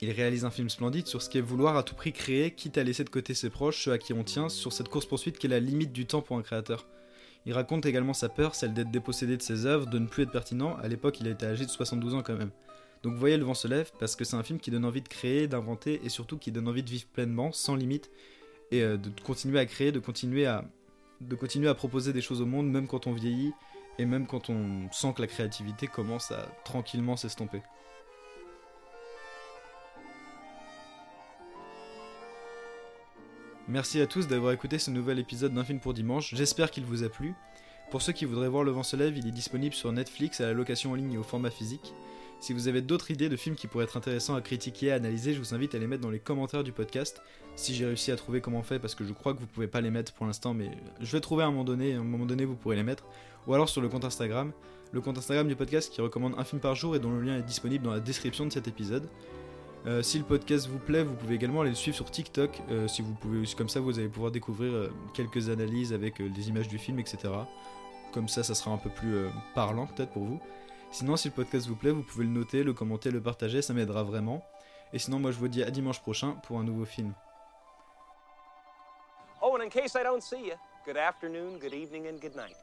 Il 0.00 0.12
réalise 0.12 0.44
un 0.44 0.50
film 0.50 0.70
splendide 0.70 1.08
sur 1.08 1.20
ce 1.20 1.28
qu'est 1.28 1.40
vouloir 1.40 1.76
à 1.76 1.82
tout 1.82 1.96
prix 1.96 2.12
créer, 2.12 2.52
quitte 2.52 2.78
à 2.78 2.84
laisser 2.84 3.02
de 3.02 3.10
côté 3.10 3.34
ses 3.34 3.50
proches, 3.50 3.82
ceux 3.82 3.90
à 3.90 3.98
qui 3.98 4.12
on 4.12 4.22
tient, 4.22 4.48
sur 4.48 4.72
cette 4.72 4.88
course-poursuite 4.88 5.38
qui 5.38 5.46
est 5.46 5.50
la 5.50 5.58
limite 5.58 5.92
du 5.92 6.06
temps 6.06 6.22
pour 6.22 6.36
un 6.36 6.42
créateur. 6.42 6.86
Il 7.44 7.52
raconte 7.52 7.86
également 7.86 8.14
sa 8.14 8.28
peur, 8.28 8.54
celle 8.54 8.72
d'être 8.72 8.90
dépossédé 8.90 9.36
de 9.36 9.42
ses 9.42 9.66
œuvres, 9.66 9.86
de 9.86 9.98
ne 9.98 10.06
plus 10.06 10.22
être 10.24 10.30
pertinent, 10.30 10.76
à 10.76 10.88
l'époque 10.88 11.20
il 11.20 11.26
a 11.26 11.30
été 11.30 11.46
âgé 11.46 11.64
de 11.64 11.70
72 11.70 12.14
ans 12.14 12.22
quand 12.22 12.36
même. 12.36 12.50
Donc 13.02 13.14
voyez 13.14 13.36
Le 13.36 13.44
vent 13.44 13.54
se 13.54 13.66
lève, 13.66 13.90
parce 13.98 14.14
que 14.14 14.24
c'est 14.24 14.36
un 14.36 14.42
film 14.42 14.60
qui 14.60 14.70
donne 14.70 14.84
envie 14.84 15.02
de 15.02 15.08
créer, 15.08 15.48
d'inventer, 15.48 16.00
et 16.04 16.08
surtout 16.08 16.38
qui 16.38 16.52
donne 16.52 16.68
envie 16.68 16.84
de 16.84 16.90
vivre 16.90 17.06
pleinement, 17.12 17.50
sans 17.52 17.74
limite, 17.74 18.10
et 18.70 18.82
euh, 18.82 18.96
de 18.96 19.10
continuer 19.20 19.58
à 19.58 19.66
créer, 19.66 19.90
de 19.90 19.98
continuer 19.98 20.46
à, 20.46 20.64
de 21.20 21.34
continuer 21.34 21.68
à 21.68 21.74
proposer 21.74 22.12
des 22.12 22.20
choses 22.20 22.40
au 22.40 22.46
monde, 22.46 22.70
même 22.70 22.86
quand 22.86 23.08
on 23.08 23.12
vieillit, 23.12 23.52
et 23.98 24.06
même 24.06 24.26
quand 24.26 24.48
on 24.48 24.90
sent 24.92 25.12
que 25.16 25.22
la 25.22 25.26
créativité 25.26 25.86
commence 25.88 26.30
à 26.30 26.46
tranquillement 26.64 27.16
s'estomper. 27.16 27.62
Merci 33.68 34.00
à 34.00 34.08
tous 34.08 34.26
d'avoir 34.26 34.52
écouté 34.52 34.80
ce 34.80 34.90
nouvel 34.90 35.20
épisode 35.20 35.54
d'un 35.54 35.62
film 35.62 35.78
pour 35.78 35.94
dimanche, 35.94 36.34
j'espère 36.34 36.72
qu'il 36.72 36.84
vous 36.84 37.04
a 37.04 37.08
plu. 37.08 37.34
Pour 37.92 38.02
ceux 38.02 38.12
qui 38.12 38.24
voudraient 38.24 38.48
voir 38.48 38.64
Le 38.64 38.72
vent 38.72 38.82
se 38.82 38.96
lève, 38.96 39.16
il 39.16 39.28
est 39.28 39.32
disponible 39.32 39.74
sur 39.74 39.92
Netflix 39.92 40.40
à 40.40 40.46
la 40.46 40.52
location 40.52 40.90
en 40.90 40.94
ligne 40.96 41.12
et 41.12 41.18
au 41.18 41.22
format 41.22 41.50
physique. 41.50 41.94
Si 42.40 42.52
vous 42.52 42.66
avez 42.66 42.82
d'autres 42.82 43.12
idées 43.12 43.28
de 43.28 43.36
films 43.36 43.54
qui 43.54 43.68
pourraient 43.68 43.84
être 43.84 43.96
intéressants 43.96 44.34
à 44.34 44.40
critiquer, 44.40 44.90
à 44.90 44.96
analyser, 44.96 45.32
je 45.32 45.38
vous 45.38 45.54
invite 45.54 45.76
à 45.76 45.78
les 45.78 45.86
mettre 45.86 46.02
dans 46.02 46.10
les 46.10 46.18
commentaires 46.18 46.64
du 46.64 46.72
podcast. 46.72 47.22
Si 47.54 47.72
j'ai 47.72 47.86
réussi 47.86 48.10
à 48.10 48.16
trouver 48.16 48.40
comment 48.40 48.64
fait, 48.64 48.80
parce 48.80 48.96
que 48.96 49.04
je 49.04 49.12
crois 49.12 49.32
que 49.32 49.38
vous 49.38 49.46
pouvez 49.46 49.68
pas 49.68 49.80
les 49.80 49.92
mettre 49.92 50.12
pour 50.12 50.26
l'instant, 50.26 50.54
mais 50.54 50.72
je 51.00 51.12
vais 51.12 51.20
trouver 51.20 51.44
un 51.44 51.52
moment 51.52 51.62
donné, 51.62 51.94
à 51.94 52.00
un 52.00 52.04
moment 52.04 52.26
donné 52.26 52.44
vous 52.44 52.56
pourrez 52.56 52.74
les 52.74 52.82
mettre. 52.82 53.04
Ou 53.46 53.54
alors 53.54 53.68
sur 53.68 53.80
le 53.80 53.88
compte 53.88 54.04
Instagram, 54.04 54.50
le 54.90 55.00
compte 55.00 55.18
Instagram 55.18 55.46
du 55.46 55.54
podcast 55.54 55.92
qui 55.92 56.00
recommande 56.00 56.34
un 56.36 56.42
film 56.42 56.60
par 56.60 56.74
jour 56.74 56.96
et 56.96 56.98
dont 56.98 57.12
le 57.12 57.22
lien 57.22 57.38
est 57.38 57.42
disponible 57.42 57.84
dans 57.84 57.92
la 57.92 58.00
description 58.00 58.44
de 58.44 58.50
cet 58.50 58.66
épisode. 58.66 59.08
Euh, 59.86 60.00
si 60.02 60.18
le 60.18 60.24
podcast 60.24 60.68
vous 60.68 60.78
plaît, 60.78 61.02
vous 61.02 61.14
pouvez 61.14 61.34
également 61.34 61.62
aller 61.62 61.70
le 61.70 61.76
suivre 61.76 61.96
sur 61.96 62.10
TikTok. 62.10 62.62
Euh, 62.70 62.86
si 62.86 63.02
vous 63.02 63.14
pouvez, 63.14 63.42
comme 63.56 63.68
ça, 63.68 63.80
vous 63.80 63.98
allez 63.98 64.08
pouvoir 64.08 64.30
découvrir 64.30 64.72
euh, 64.72 64.92
quelques 65.12 65.48
analyses 65.48 65.92
avec 65.92 66.22
des 66.22 66.48
images 66.48 66.68
du 66.68 66.78
film, 66.78 67.00
etc. 67.00 67.18
Comme 68.12 68.28
ça, 68.28 68.44
ça 68.44 68.54
sera 68.54 68.70
un 68.70 68.76
peu 68.76 68.90
plus 68.90 69.26
parlant 69.54 69.86
peut-être 69.86 70.12
pour 70.12 70.24
vous. 70.24 70.40
Sinon, 70.92 71.16
si 71.16 71.28
le 71.28 71.34
podcast 71.34 71.66
vous 71.66 71.74
plaît, 71.74 71.90
vous 71.90 72.02
pouvez 72.02 72.24
le 72.24 72.30
noter, 72.30 72.62
le 72.62 72.74
commenter, 72.74 73.10
le 73.10 73.20
partager, 73.20 73.62
ça 73.62 73.72
m'aidera 73.72 74.02
vraiment. 74.02 74.44
Et 74.92 74.98
sinon, 74.98 75.18
moi 75.18 75.30
je 75.30 75.38
vous 75.38 75.48
dis 75.48 75.62
à 75.62 75.70
dimanche 75.70 76.00
prochain 76.00 76.32
pour 76.46 76.58
un 76.58 76.64
nouveau 76.64 76.84
film. 76.84 77.14
Oh, 79.40 79.56
and 79.56 79.64
in 79.64 79.70
case 79.70 79.94
I 79.94 80.04
don't 80.04 80.22
see 80.22 80.48
you, 80.48 80.54
good 80.84 80.98
afternoon, 80.98 81.58
good 81.58 81.72
evening, 81.72 82.06
and 82.06 82.20
good 82.20 82.36
night. 82.36 82.56